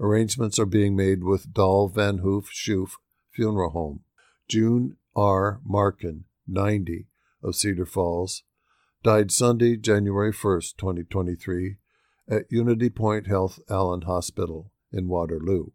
[0.02, 2.94] Arrangements are being made with Dahl Van Hoof Schoof
[3.30, 4.00] Funeral Home.
[4.48, 5.60] June R.
[5.64, 7.06] Markin, 90,
[7.40, 8.42] of Cedar Falls,
[9.04, 11.76] died Sunday, January 1st, 2023,
[12.28, 15.66] at Unity Point Health Allen Hospital in Waterloo.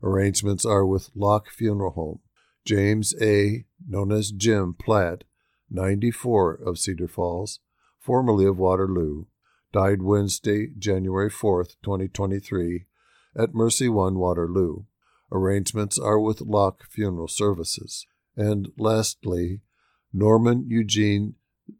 [0.00, 2.20] Arrangements are with Locke Funeral Home.
[2.64, 5.24] James A., known as Jim Platt,
[5.68, 7.58] 94 of Cedar Falls,
[7.98, 9.24] formerly of Waterloo,
[9.72, 12.86] died Wednesday, January 4th, 2023,
[13.36, 14.84] at Mercy One Waterloo.
[15.30, 18.06] Arrangements are with Locke Funeral Services.
[18.36, 19.60] And lastly,
[20.12, 21.34] Norman Eugene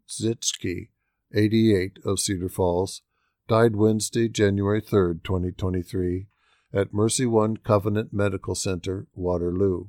[0.09, 0.89] Zitsky,
[1.33, 3.01] 88 of Cedar Falls,
[3.47, 6.27] died Wednesday, January 3, 2023,
[6.73, 9.87] at Mercy One Covenant Medical Center, Waterloo.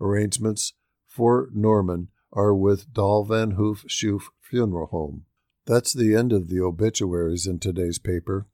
[0.00, 0.74] Arrangements
[1.06, 5.24] for Norman are with Dahl Van Hoof Schoof Funeral Home.
[5.64, 8.46] That's the end of the obituaries in today's paper.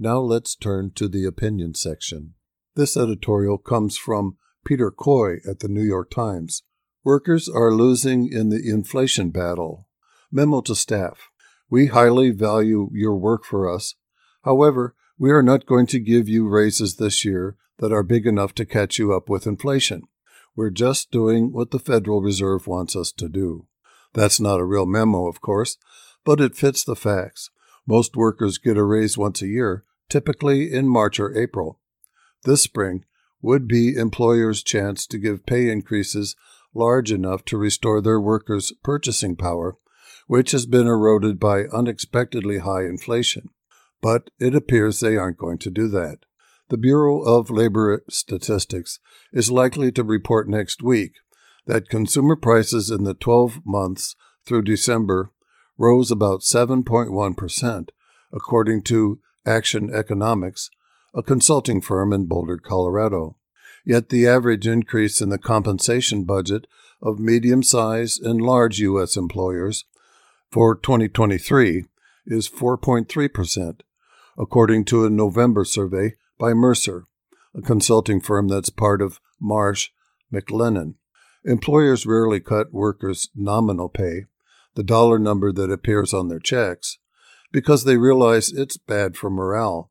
[0.00, 2.34] Now let's turn to the opinion section.
[2.76, 6.62] This editorial comes from Peter Coy at the New York Times.
[7.02, 9.88] Workers are losing in the inflation battle.
[10.30, 11.30] Memo to staff.
[11.68, 13.96] We highly value your work for us.
[14.44, 18.54] However, we are not going to give you raises this year that are big enough
[18.54, 20.02] to catch you up with inflation.
[20.54, 23.66] We're just doing what the Federal Reserve wants us to do.
[24.14, 25.76] That's not a real memo, of course,
[26.24, 27.50] but it fits the facts.
[27.84, 31.80] Most workers get a raise once a year, typically in March or April.
[32.44, 33.04] This spring
[33.42, 36.36] would be employers' chance to give pay increases
[36.74, 39.76] large enough to restore their workers' purchasing power,
[40.26, 43.50] which has been eroded by unexpectedly high inflation.
[44.00, 46.18] But it appears they aren't going to do that.
[46.68, 49.00] The Bureau of Labor Statistics
[49.32, 51.12] is likely to report next week
[51.66, 55.32] that consumer prices in the 12 months through December
[55.78, 57.88] rose about 7.1%,
[58.32, 59.18] according to
[59.48, 60.70] Action Economics,
[61.14, 63.36] a consulting firm in Boulder, Colorado.
[63.84, 66.66] Yet the average increase in the compensation budget
[67.00, 69.16] of medium sized and large U.S.
[69.16, 69.86] employers
[70.50, 71.84] for 2023
[72.26, 73.80] is 4.3%,
[74.36, 77.06] according to a November survey by Mercer,
[77.54, 79.88] a consulting firm that's part of Marsh
[80.30, 80.94] McLennan.
[81.44, 84.26] Employers rarely cut workers' nominal pay,
[84.74, 86.98] the dollar number that appears on their checks,
[87.52, 89.90] because they realize it's bad for morale.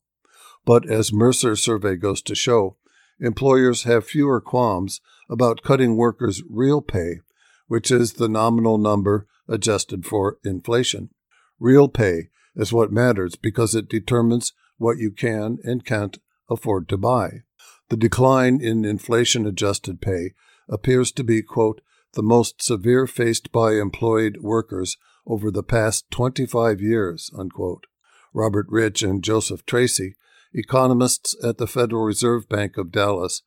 [0.66, 2.78] But as Mercer's survey goes to show,
[3.20, 7.22] employers have fewer qualms about cutting workers' real pay,
[7.68, 11.10] which is the nominal number adjusted for inflation.
[11.60, 16.98] Real pay is what matters because it determines what you can and can't afford to
[16.98, 17.44] buy.
[17.90, 20.34] The decline in inflation adjusted pay
[20.70, 21.82] appears to be, quote,
[22.14, 24.98] the most severe faced by employed workers
[25.28, 27.86] over the past 25 years, unquote.
[28.34, 30.16] Robert Rich and Joseph Tracy,
[30.54, 33.44] economists at the Federal Reserve Bank of Dallas,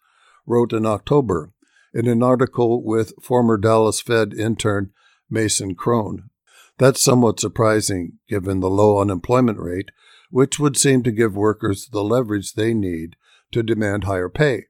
[0.46, 1.52] wrote in October
[1.92, 4.90] in an article with former Dallas Fed intern
[5.28, 6.30] Mason Crone.
[6.78, 9.90] That's somewhat surprising given the low unemployment rate,
[10.30, 13.16] which would seem to give workers the leverage they need
[13.52, 14.66] to demand higher pay.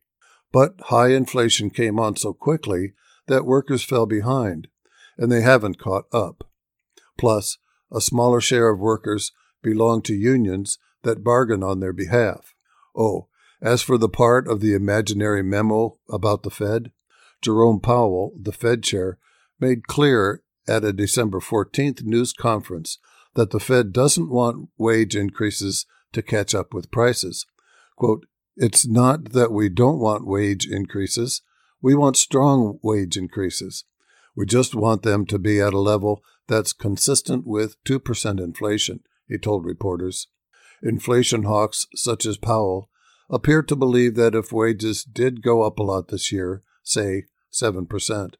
[0.52, 2.94] But high inflation came on so quickly
[3.26, 4.68] that workers fell behind,
[5.16, 6.49] and they haven't caught up.
[7.20, 7.58] Plus,
[7.92, 12.54] a smaller share of workers belong to unions that bargain on their behalf.
[12.96, 13.28] Oh,
[13.60, 16.92] as for the part of the imaginary memo about the Fed,
[17.42, 19.18] Jerome Powell, the Fed chair,
[19.60, 22.96] made clear at a December 14th news conference
[23.34, 27.44] that the Fed doesn't want wage increases to catch up with prices.
[27.96, 28.24] Quote,
[28.56, 31.42] it's not that we don't want wage increases.
[31.82, 33.84] We want strong wage increases.
[34.34, 39.38] We just want them to be at a level that's consistent with 2% inflation, he
[39.38, 40.26] told reporters.
[40.82, 42.90] Inflation hawks such as Powell
[43.30, 48.34] appear to believe that if wages did go up a lot this year, say 7%,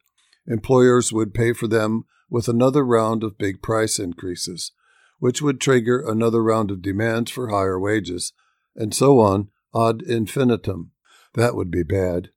[0.45, 4.73] employers would pay for them with another round of big price increases,
[5.19, 8.33] which would trigger another round of demands for higher wages,
[8.75, 10.91] and so on ad infinitum.
[11.35, 12.31] That would be bad.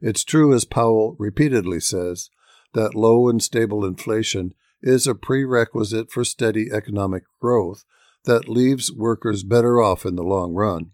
[0.00, 2.30] It's true, as Powell repeatedly says,
[2.74, 7.84] that low and stable inflation is a prerequisite for steady economic growth
[8.24, 10.90] that leaves workers better off in the long run.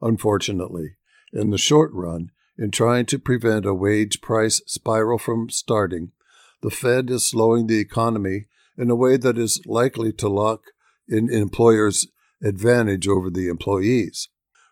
[0.00, 0.96] Unfortunately,
[1.32, 6.12] in the short run, in trying to prevent a wage price spiral from starting,
[6.62, 10.62] the Fed is slowing the economy in a way that is likely to lock
[11.08, 12.06] in employers'
[12.42, 14.28] advantage over the employees.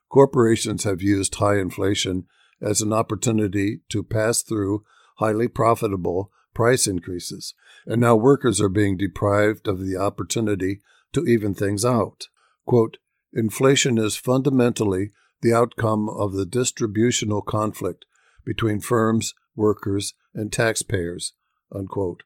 [0.09, 2.27] Corporations have used high inflation
[2.61, 4.85] as an opportunity to pass through
[5.17, 7.55] highly profitable price increases,
[7.87, 10.81] and now workers are being deprived of the opportunity
[11.13, 12.29] to even things out.
[12.67, 12.99] Quote,
[13.33, 15.11] Inflation is fundamentally
[15.41, 18.05] the outcome of the distributional conflict
[18.45, 21.33] between firms, workers, and taxpayers.
[21.75, 22.23] Unquote.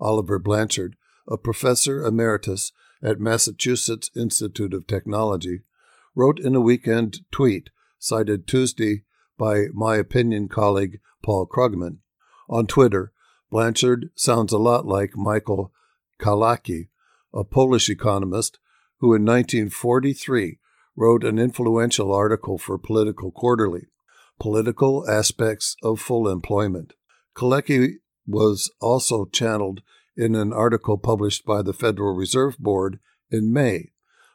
[0.00, 0.96] Oliver Blanchard,
[1.28, 2.72] a professor emeritus
[3.02, 5.60] at Massachusetts Institute of Technology,
[6.14, 9.04] wrote in a weekend tweet cited Tuesday
[9.38, 11.98] by my opinion colleague Paul Krugman.
[12.48, 13.12] On Twitter,
[13.52, 15.74] Blanchard sounds a lot like Michael
[16.18, 16.88] Kalecki,
[17.34, 18.58] a Polish economist
[19.00, 20.58] who in 1943
[20.96, 23.88] wrote an influential article for Political Quarterly,
[24.40, 26.94] Political Aspects of Full Employment.
[27.36, 27.96] Kalecki
[28.26, 29.82] was also channeled
[30.16, 33.00] in an article published by the Federal Reserve Board
[33.30, 33.90] in May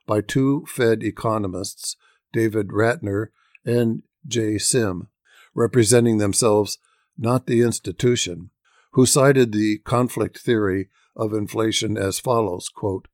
[0.05, 1.95] by two Fed economists,
[2.31, 3.29] David Ratner
[3.65, 5.07] and Jae Sim,
[5.55, 6.77] representing themselves
[7.17, 8.51] not the institution,
[8.97, 13.07] who cited the conflict theory of inflation as follows quote,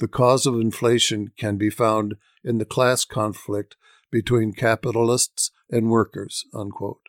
[0.00, 3.76] The cause of inflation can be found in the class conflict
[4.10, 6.44] between capitalists and workers.
[6.52, 7.02] Unquote.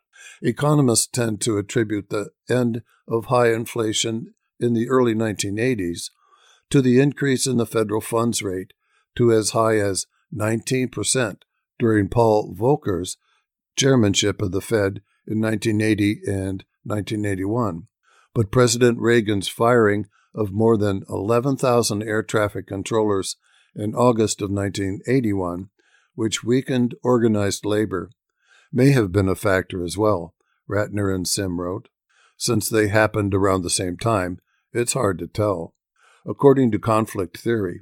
[0.43, 6.11] Economists tend to attribute the end of high inflation in the early 1980s
[6.69, 8.73] to the increase in the federal funds rate
[9.15, 11.37] to as high as 19%
[11.79, 13.17] during Paul Volcker's
[13.75, 17.87] chairmanship of the Fed in 1980 and 1981.
[18.33, 23.35] But President Reagan's firing of more than 11,000 air traffic controllers
[23.75, 25.69] in August of 1981,
[26.15, 28.09] which weakened organized labor,
[28.71, 30.35] may have been a factor as well,
[30.69, 31.89] Ratner and Sim wrote.
[32.37, 34.39] Since they happened around the same time,
[34.71, 35.73] it's hard to tell.
[36.25, 37.81] According to conflict theory,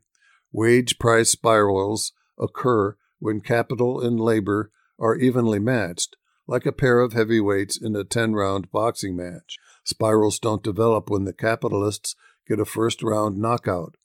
[0.52, 6.16] wage price spirals occur when capital and labor are evenly matched,
[6.48, 9.58] like a pair of heavyweights in a 10 round boxing match.
[9.88, 12.14] Spirals don't develop when the capitalists
[12.46, 13.96] get a first round knockout,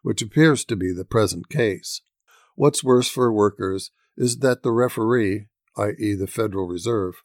[0.00, 2.00] which appears to be the present case.
[2.54, 7.16] What's worse for workers is that the referee, i.e., the Federal Reserve,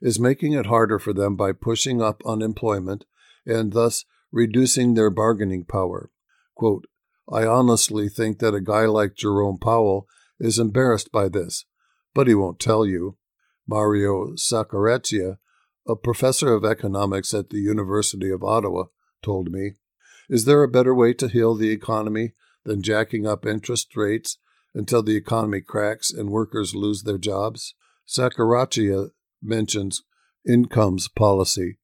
[0.00, 3.04] is making it harder for them by pushing up unemployment
[3.44, 6.10] and thus reducing their bargaining power.
[6.54, 6.86] Quote,
[7.30, 10.08] I honestly think that a guy like Jerome Powell
[10.40, 11.66] is embarrassed by this,
[12.14, 13.18] but he won't tell you.
[13.66, 15.36] Mario Seccareccia,
[15.88, 18.84] a professor of economics at the University of Ottawa,
[19.22, 19.72] told me.
[20.28, 22.32] Is there a better way to heal the economy
[22.64, 24.36] than jacking up interest rates
[24.74, 27.74] until the economy cracks and workers lose their jobs?
[28.06, 29.10] Seccareccia
[29.42, 30.02] mentions
[30.46, 31.78] incomes policy,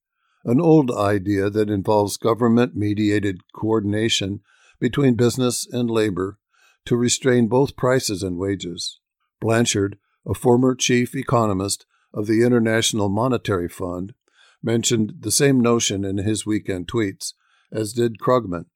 [0.45, 4.41] an old idea that involves government mediated coordination
[4.79, 6.39] between business and labor
[6.85, 9.01] to restrain both prices and wages.
[9.41, 14.15] Blanchard, a former chief economist of the International Monetary Fund,
[14.63, 17.35] mentioned the same notion in his weekend tweets,
[17.71, 18.67] as did Krugman.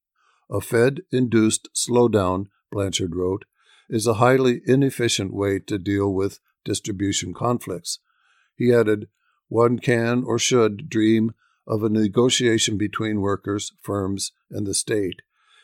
[0.50, 3.46] A Fed induced slowdown, Blanchard wrote,
[3.88, 8.00] is a highly inefficient way to deal with distribution conflicts.
[8.54, 9.08] He added,
[9.48, 11.32] one can or should dream
[11.66, 15.22] of a negotiation between workers, firms, and the state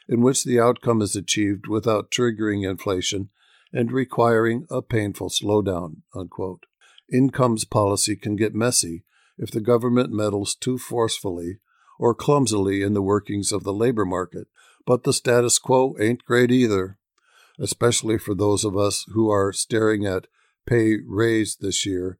[0.09, 3.31] in which the outcome is achieved without triggering inflation
[3.72, 6.03] and requiring a painful slowdown.
[6.14, 6.64] Unquote.
[7.12, 9.05] Incomes policy can get messy
[9.38, 11.59] if the government meddles too forcefully
[11.98, 14.46] or clumsily in the workings of the labor market,
[14.86, 16.98] but the status quo ain't great either,
[17.59, 20.26] especially for those of us who are staring at
[20.66, 22.18] pay raise this year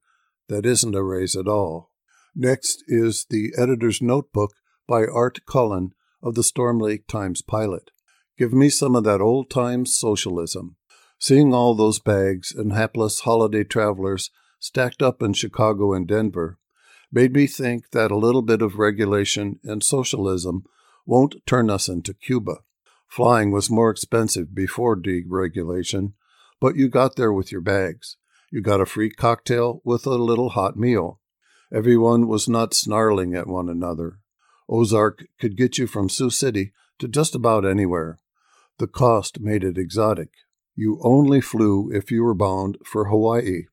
[0.49, 1.91] that isn't a raise at all.
[2.35, 4.53] Next is the editor's notebook
[4.87, 7.91] by Art Cullen of the Storm Lake Times pilot.
[8.37, 10.77] Give me some of that old time socialism.
[11.19, 14.31] Seeing all those bags and hapless holiday travelers
[14.65, 16.59] stacked up in Chicago and Denver
[17.13, 20.65] made me think that a little bit of regulation and socialism
[21.05, 22.61] won't turn us into Cuba.
[23.07, 26.15] Flying was more expensive before deregulation,
[26.63, 28.17] but you got there with your bags.
[28.51, 31.21] You got a free cocktail with a little hot meal.
[31.71, 34.21] Everyone was not snarling at one another.
[34.67, 38.19] Ozark could get you from Sioux City to just about anywhere.
[38.79, 40.31] The cost made it exotic.
[40.75, 43.65] You only flew if you were bound for Hawaii.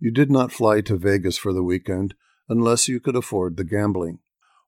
[0.00, 2.14] You did not fly to Vegas for the weekend
[2.48, 4.20] unless you could afford the gambling.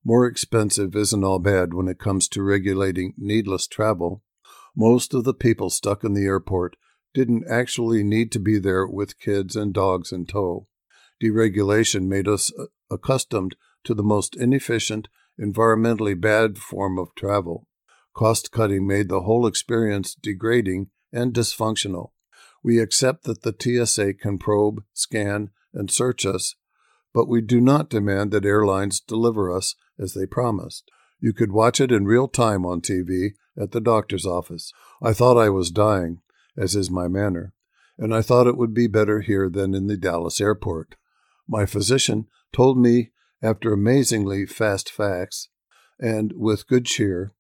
[0.05, 4.23] More expensive isn't all bad when it comes to regulating needless travel.
[4.77, 6.77] Most of the people stuck in the airport
[7.15, 10.67] didn't actually need to be there with kids and dogs in tow.
[11.23, 15.09] Deregulation made us uh, accustomed to the most inefficient
[15.41, 17.67] environmentally bad form of travel.
[18.15, 22.11] Cost cutting made the whole experience degrading and dysfunctional.
[22.63, 26.55] We accept that the TSA can probe, scan, and search us,
[27.13, 30.91] but we do not demand that airlines deliver us as they promised.
[31.21, 34.73] You could watch it in real time on TV at the doctor's office.
[35.03, 36.21] I thought I was dying,
[36.57, 37.53] as is my manner,
[37.99, 40.95] and I thought it would be better here than in the Dallas airport.
[41.49, 43.11] My physician told me
[43.43, 45.49] after amazingly fast facts,
[45.99, 47.33] and with good cheer,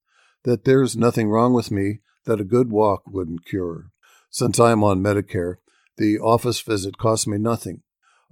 [0.44, 3.91] that there's nothing wrong with me that a good walk wouldn't cure.
[4.34, 5.56] Since I am on Medicare,
[5.98, 7.82] the office visit cost me nothing.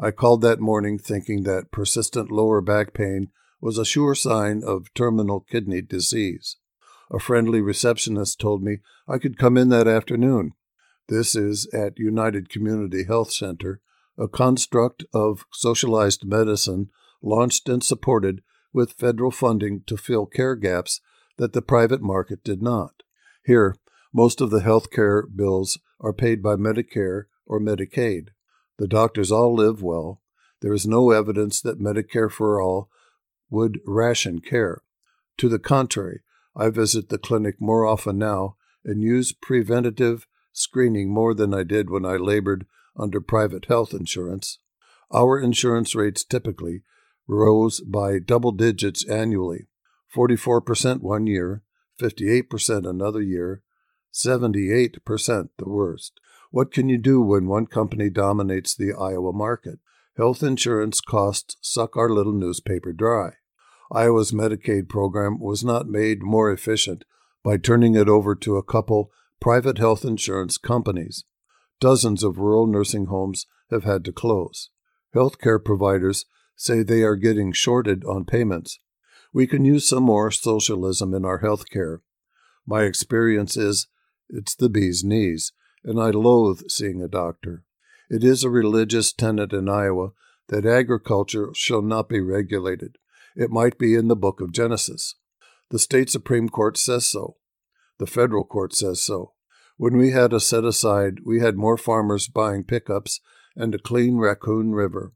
[0.01, 3.29] I called that morning thinking that persistent lower back pain
[3.61, 6.57] was a sure sign of terminal kidney disease.
[7.13, 10.53] A friendly receptionist told me I could come in that afternoon.
[11.09, 13.83] This is at United Community Health Center,
[14.17, 16.89] a construct of socialized medicine
[17.21, 18.41] launched and supported
[18.73, 21.03] with federal funding to fill care gaps
[21.37, 23.03] that the private market did not.
[23.45, 23.77] Here,
[24.13, 28.29] most of the health care bills are paid by Medicare or Medicaid.
[28.79, 30.21] The doctors all live well.
[30.61, 32.91] There is no evidence that Medicare for all
[33.51, 34.83] would ration care.
[35.39, 36.21] To the contrary,
[36.57, 41.91] I visit the clinic more often now and use preventative screening more than I did
[41.91, 44.59] when I labored under private health insurance.
[45.13, 46.83] Our insurance rates typically
[47.27, 49.69] rose by double digits annually
[50.15, 51.63] 44% one year,
[52.01, 53.63] 58% another year,
[54.13, 56.21] 78% the worst.
[56.51, 59.79] What can you do when one company dominates the Iowa market?
[60.17, 63.35] Health insurance costs suck our little newspaper dry.
[63.93, 67.05] Iowa's Medicaid program was not made more efficient
[67.43, 71.25] by turning it over to a couple private health insurance companies.
[71.81, 74.71] Dozens of rural nursing homes have had to close.
[75.15, 78.79] Healthcare providers say they are getting shorted on payments.
[79.33, 81.99] We can use some more socialism in our healthcare.
[82.67, 83.87] My experience is
[84.33, 85.53] it's the bee's knees,
[85.85, 87.65] and I loathe seeing a doctor.
[88.09, 90.11] It is a religious tenet in Iowa
[90.49, 92.99] that agriculture shall not be regulated.
[93.37, 95.15] It might be in the book of Genesis.
[95.71, 97.37] The state Supreme Court says so.
[97.99, 99.33] The federal court says so.
[99.77, 103.21] When we had a set aside, we had more farmers buying pickups
[103.55, 105.13] and a clean raccoon river.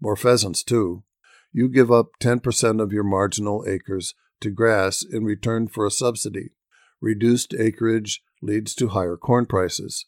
[0.00, 1.04] More pheasants, too.
[1.52, 6.50] You give up 10% of your marginal acres to grass in return for a subsidy.
[7.00, 10.06] Reduced acreage leads to higher corn prices.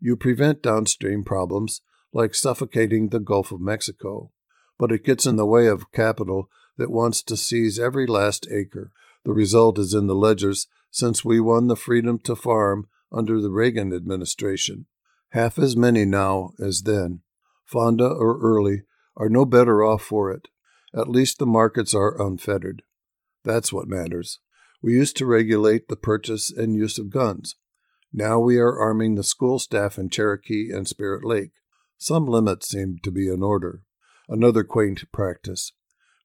[0.00, 4.32] You prevent downstream problems like suffocating the Gulf of Mexico,
[4.78, 8.90] but it gets in the way of capital that wants to seize every last acre.
[9.24, 13.50] The result is in the ledgers since we won the freedom to farm under the
[13.50, 14.86] Reagan administration.
[15.30, 17.20] Half as many now as then.
[17.66, 18.82] Fonda or Early
[19.16, 20.48] are no better off for it.
[20.94, 22.82] At least the markets are unfettered.
[23.44, 24.40] That's what matters.
[24.82, 27.56] We used to regulate the purchase and use of guns.
[28.12, 31.52] Now we are arming the school staff in Cherokee and Spirit Lake.
[31.96, 33.82] Some limits seem to be in order.
[34.28, 35.72] Another quaint practice.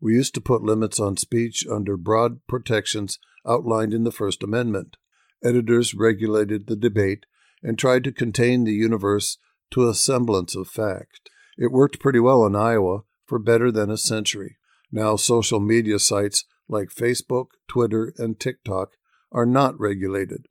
[0.01, 4.97] We used to put limits on speech under broad protections outlined in the First Amendment.
[5.43, 7.25] Editors regulated the debate
[7.61, 9.37] and tried to contain the universe
[9.71, 11.29] to a semblance of fact.
[11.57, 14.57] It worked pretty well in Iowa for better than a century.
[14.91, 18.91] Now, social media sites like Facebook, Twitter, and TikTok
[19.31, 20.47] are not regulated.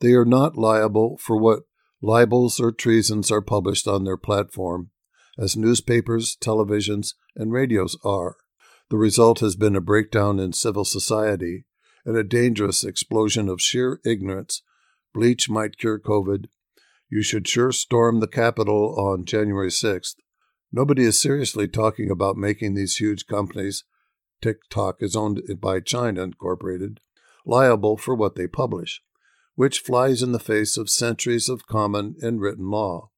[0.00, 1.60] They are not liable for what
[2.02, 4.90] libels or treasons are published on their platform,
[5.38, 8.36] as newspapers, televisions, and radios are.
[8.90, 11.64] The result has been a breakdown in civil society
[12.04, 14.62] and a dangerous explosion of sheer ignorance.
[15.12, 16.46] Bleach might cure COVID.
[17.08, 20.14] You should sure storm the Capitol on January 6th.
[20.72, 23.84] Nobody is seriously talking about making these huge companies,
[24.42, 27.00] TikTok is owned by China Incorporated,
[27.44, 29.02] liable for what they publish,
[29.56, 33.10] which flies in the face of centuries of common and written law.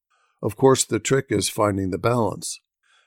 [0.43, 2.61] Of course, the trick is finding the balance.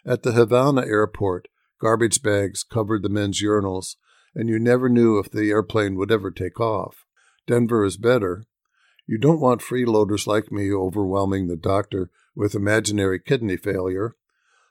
[0.05, 1.47] At the Havana airport,
[1.79, 3.95] garbage bags covered the men's urinals,
[4.35, 7.05] and you never knew if the airplane would ever take off.
[7.47, 8.45] Denver is better.
[9.07, 14.15] You don't want freeloaders like me overwhelming the doctor with imaginary kidney failure,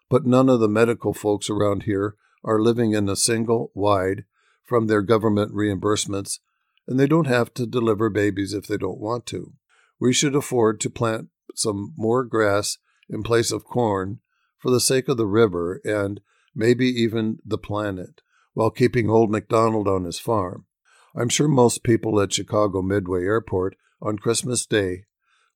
[0.08, 4.24] but none of the medical folks around here are living in a single wide
[4.64, 6.38] from their government reimbursements,
[6.86, 9.52] and they don't have to deliver babies if they don't want to.
[9.98, 12.78] We should afford to plant some more grass
[13.08, 14.20] in place of corn
[14.58, 16.20] for the sake of the river and
[16.54, 18.22] maybe even the planet,
[18.54, 20.66] while keeping old MacDonald on his farm.
[21.14, 25.04] I'm sure most people at Chicago Midway Airport on Christmas Day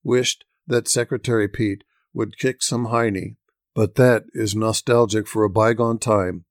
[0.02, 3.36] wished that Secretary Pete would kick some hiney,
[3.74, 6.44] but that is nostalgic for a bygone time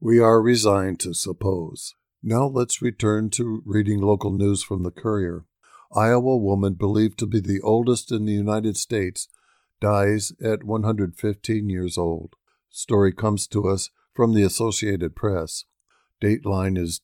[0.00, 1.94] we are resigned to suppose.
[2.22, 5.44] Now let's return to reading local news from the Courier.
[5.94, 9.28] Iowa woman believed to be the oldest in the United States
[9.80, 12.34] dies at 115 years old.
[12.70, 15.64] Story comes to us from the Associated Press.
[16.20, 17.02] Dateline is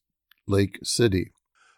[0.49, 1.33] Lake City.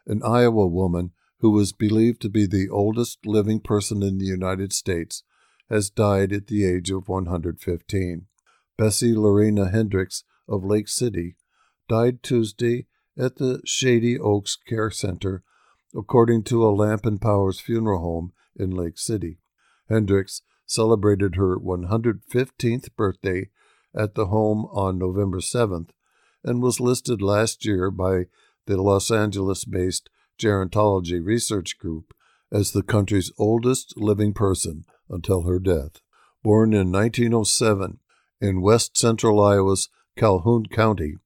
[0.07, 4.73] An Iowa woman who was believed to be the oldest living person in the United
[4.73, 5.25] States
[5.69, 8.27] has died at the age of 115.
[8.79, 11.37] Bessie Lorena Hendricks of Lake City,
[11.89, 12.87] died Tuesday
[13.19, 15.43] at the Shady Oaks Care Center,
[15.95, 19.39] according to a Lamp and Powers funeral home in Lake City.
[19.89, 23.49] Hendricks celebrated her 115th birthday
[23.95, 25.91] at the home on November 7th
[26.45, 28.27] and was listed last year by
[28.67, 32.13] the Los Angeles based Gerontology Research Group
[32.53, 36.01] as the country's oldest living person until her death.
[36.43, 37.99] Born in 1907
[38.41, 41.17] in west central Iowa's Calhoun County,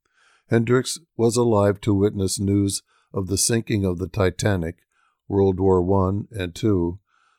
[0.51, 2.83] Hendricks was alive to witness news
[3.15, 4.79] of the sinking of the Titanic,
[5.29, 6.99] World War I and II,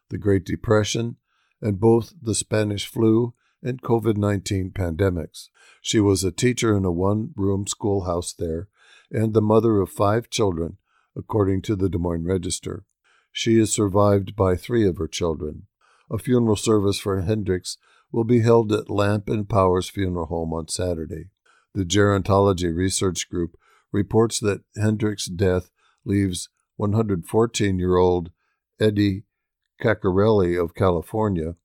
[0.10, 1.18] the Great Depression,
[1.62, 5.50] and both the Spanish flu and COVID 19 pandemics.
[5.82, 8.70] She was a teacher in a one room schoolhouse there
[9.12, 10.78] and the mother of five children,
[11.14, 12.86] according to the Des Moines Register.
[13.34, 15.64] She is survived by three of her children.
[16.10, 17.78] A funeral service for Hendricks
[18.10, 21.30] will be held at Lamp and Powers Funeral Home on Saturday.
[21.74, 23.56] The Gerontology Research Group
[23.92, 25.72] reports that Hendricks' death
[26.04, 28.32] leaves 114 year old
[28.80, 29.24] Eddie
[29.82, 31.56] Ceccarelli of California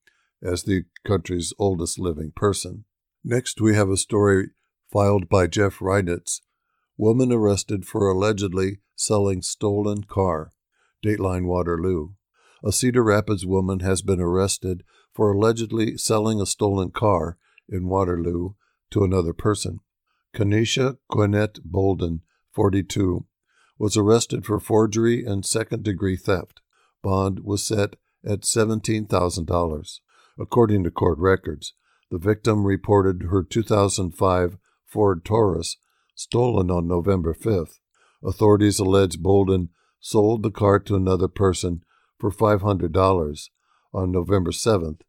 [0.42, 2.84] as the country's oldest living person.
[3.24, 4.50] Next, we have a story
[4.92, 6.40] filed by Jeff Reinitz
[6.96, 10.52] Woman arrested for allegedly selling stolen car.
[11.04, 12.11] Dateline Waterloo.
[12.64, 14.82] A Cedar Rapids woman has been arrested
[15.12, 17.36] for allegedly selling a stolen car
[17.68, 18.54] in Waterloo
[18.90, 19.80] to another person.
[20.37, 22.20] Kanisha Gwinnett Bolden,
[22.53, 23.24] 42,
[23.78, 26.61] was arrested for forgery and second degree theft.
[27.03, 30.01] Bond was set at $17,000.
[30.39, 31.72] According to court records,
[32.11, 35.78] the victim reported her 2005 Ford Taurus
[36.14, 37.78] stolen on November 5th.
[38.22, 39.70] Authorities allege Bolden
[40.01, 41.82] sold the car to another person
[42.18, 43.49] for $500
[43.95, 45.01] on November 7th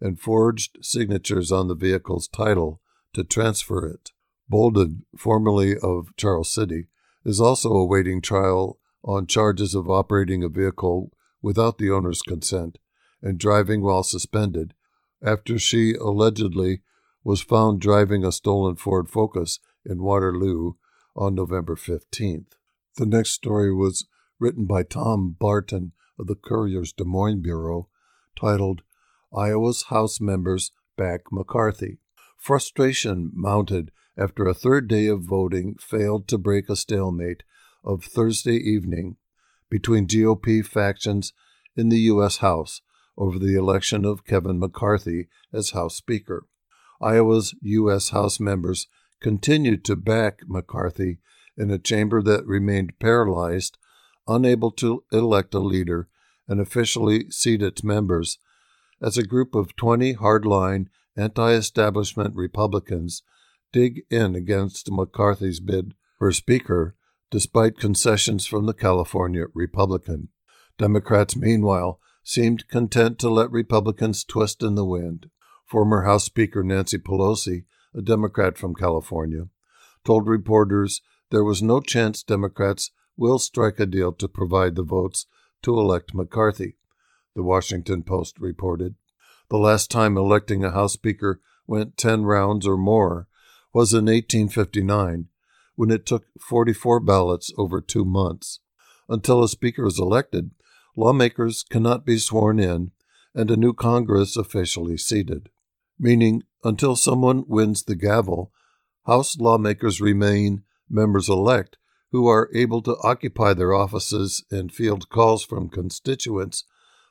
[0.00, 2.80] and forged signatures on the vehicle's title
[3.12, 4.10] to transfer it.
[4.52, 6.84] Bolden, formerly of Charles City,
[7.24, 12.76] is also awaiting trial on charges of operating a vehicle without the owner's consent
[13.22, 14.74] and driving while suspended
[15.24, 16.82] after she allegedly
[17.24, 20.74] was found driving a stolen Ford Focus in Waterloo
[21.16, 22.52] on November 15th.
[22.98, 24.04] The next story was
[24.38, 27.88] written by Tom Barton of the Courier's Des Moines Bureau,
[28.38, 28.82] titled
[29.34, 32.00] Iowa's House Members Back McCarthy.
[32.36, 37.42] Frustration mounted after a third day of voting failed to break a stalemate
[37.84, 39.16] of Thursday evening
[39.70, 41.32] between GOP factions
[41.76, 42.38] in the U.S.
[42.38, 42.82] House
[43.16, 46.46] over the election of Kevin McCarthy as House Speaker.
[47.00, 48.10] Iowa's U.S.
[48.10, 48.86] House members
[49.20, 51.18] continued to back McCarthy
[51.56, 53.78] in a chamber that remained paralyzed,
[54.26, 56.08] unable to elect a leader
[56.48, 58.38] and officially seat its members,
[59.00, 60.86] as a group of 20 hardline,
[61.16, 63.22] anti establishment Republicans
[63.72, 66.94] dig in against McCarthy's bid for Speaker,
[67.30, 70.28] despite concessions from the California Republican.
[70.78, 75.30] Democrats, meanwhile, seemed content to let Republicans twist in the wind.
[75.66, 77.64] Former House Speaker Nancy Pelosi,
[77.94, 79.48] a Democrat from California,
[80.04, 81.00] told reporters
[81.30, 85.26] there was no chance Democrats will strike a deal to provide the votes
[85.62, 86.76] to elect McCarthy,
[87.34, 88.94] the Washington Post reported.
[89.48, 93.28] The last time electing a House Speaker went 10 rounds or more
[93.72, 95.28] was in 1859,
[95.74, 98.60] when it took 44 ballots over two months.
[99.08, 100.50] Until a Speaker is elected,
[100.96, 102.92] lawmakers cannot be sworn in
[103.34, 105.48] and a new Congress officially seated,
[105.98, 108.52] meaning until someone wins the gavel,
[109.06, 111.76] House lawmakers remain members elect
[112.12, 116.64] who are able to occupy their offices and field calls from constituents,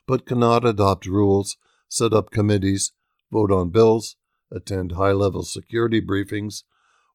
[0.07, 1.57] but cannot adopt rules,
[1.89, 2.93] set up committees,
[3.31, 4.15] vote on bills,
[4.51, 6.63] attend high level security briefings,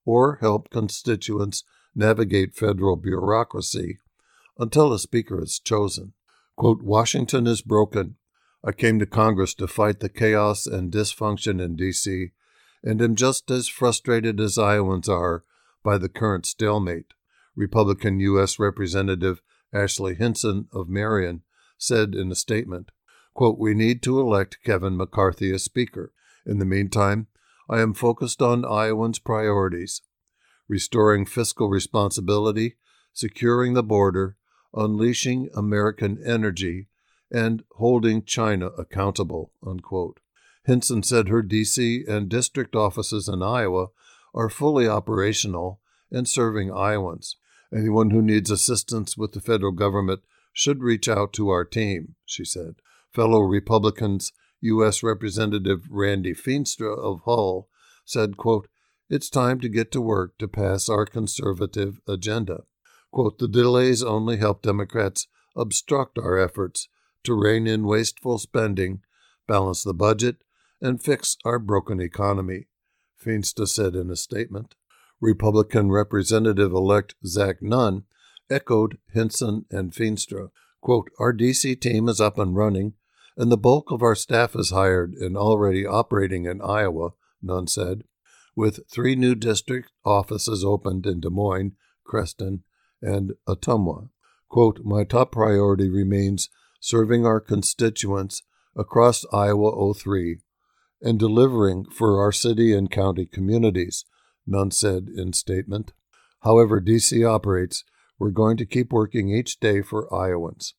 [0.04, 1.64] or help constituents
[1.94, 3.98] navigate federal bureaucracy
[4.58, 6.12] until a speaker is chosen.
[6.56, 8.16] Quote, Washington is broken.
[8.64, 12.30] I came to Congress to fight the chaos and dysfunction in D.C.,
[12.82, 15.44] and am just as frustrated as Iowans are
[15.82, 17.12] by the current stalemate.
[17.54, 18.58] Republican U.S.
[18.58, 19.40] Representative
[19.72, 21.42] Ashley Hinson of Marion
[21.78, 22.90] said in a statement,
[23.34, 26.12] quote, We need to elect Kevin McCarthy as Speaker.
[26.46, 27.26] In the meantime,
[27.68, 30.02] I am focused on Iowans' priorities
[30.68, 32.76] restoring fiscal responsibility,
[33.12, 34.36] securing the border,
[34.74, 36.88] unleashing American energy,
[37.30, 39.52] and holding China accountable.
[39.64, 40.20] Unquote.
[40.64, 42.04] Hinson said her D.C.
[42.08, 43.88] and district offices in Iowa
[44.34, 45.80] are fully operational
[46.10, 47.36] and serving Iowans.
[47.74, 50.20] Anyone who needs assistance with the federal government
[50.52, 52.76] should reach out to our team, she said.
[53.12, 54.32] Fellow Republicans
[54.66, 55.02] U.S.
[55.02, 57.68] Representative Randy Feenstra of Hull
[58.04, 58.68] said, quote,
[59.08, 62.64] It's time to get to work to pass our conservative agenda.
[63.10, 66.88] Quote, the delays only help Democrats obstruct our efforts
[67.24, 69.00] to rein in wasteful spending,
[69.48, 70.36] balance the budget,
[70.80, 72.66] and fix our broken economy,
[73.24, 74.74] Feenstra said in a statement.
[75.20, 78.04] Republican Representative elect Zach Nunn
[78.50, 80.50] echoed Hinson and Feenstra.
[80.80, 81.74] Quote, Our D.C.
[81.76, 82.94] team is up and running,
[83.36, 87.10] and the bulk of our staff is hired and already operating in Iowa,
[87.42, 88.04] Nunn said,
[88.54, 91.72] with three new district offices opened in Des Moines,
[92.04, 92.64] Creston,
[93.02, 94.08] and Ottumwa.
[94.48, 96.48] Quote, My top priority remains
[96.80, 98.42] serving our constituents
[98.74, 100.38] across Iowa 03
[101.02, 104.04] and delivering for our city and county communities,
[104.46, 105.92] Nunn said in statement.
[106.40, 107.84] However DC operates,
[108.18, 110.74] we're going to keep working each day for Iowans.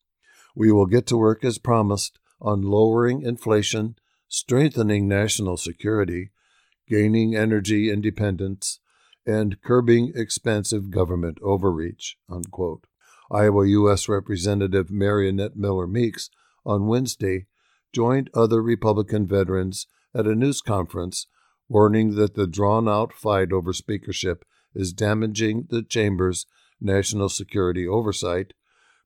[0.56, 3.96] We will get to work as promised on lowering inflation,
[4.28, 6.30] strengthening national security,
[6.88, 8.80] gaining energy independence,
[9.26, 12.16] and curbing expensive government overreach.
[12.30, 12.86] Unquote.
[13.30, 14.08] Iowa U.S.
[14.08, 16.30] Representative Mariannette Miller Meeks
[16.64, 17.46] on Wednesday
[17.92, 21.26] joined other Republican veterans at a news conference
[21.68, 26.46] warning that the drawn out fight over speakership is damaging the chamber's
[26.80, 28.54] national security oversight,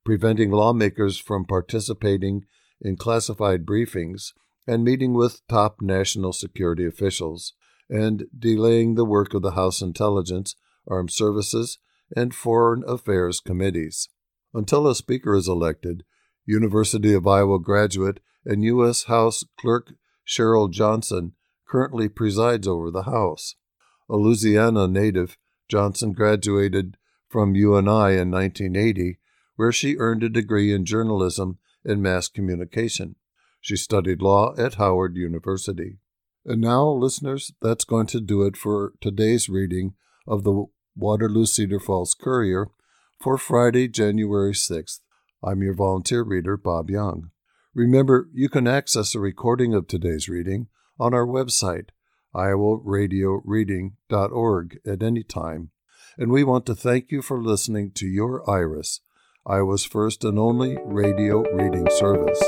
[0.05, 2.45] preventing lawmakers from participating
[2.83, 4.33] in classified briefings
[4.67, 7.55] and meeting with top national security officials,
[7.89, 10.55] and delaying the work of the House Intelligence,
[10.87, 11.79] Armed Services,
[12.15, 14.09] and Foreign Affairs committees.
[14.55, 16.05] Until a speaker is elected,
[16.47, 19.05] University of Iowa graduate and U.S.
[19.05, 19.95] House Clerk
[20.27, 21.33] Cheryl Johnson
[21.67, 23.55] currently presides over the House.
[24.09, 26.97] A Louisiana native, Johnson graduated
[27.29, 29.19] from UNI in 1980,
[29.57, 33.17] where she earned a degree in journalism and mass communication.
[33.61, 35.99] She studied law at Howard University.
[36.45, 39.95] And now, listeners, that's going to do it for today's reading
[40.27, 40.65] of the
[40.97, 42.67] Waterloo Cedar Falls Courier
[43.21, 44.99] for Friday, January 6th.
[45.45, 47.31] I'm your volunteer reader, Bob Young.
[47.75, 50.67] Remember, you can access a recording of today's reading
[50.99, 51.91] on our website,
[52.35, 55.71] iowaradioreading.org, at any time.
[56.19, 59.01] And we want to thank you for listening to Your Iris,
[59.45, 62.41] Iowa's first and only radio reading service.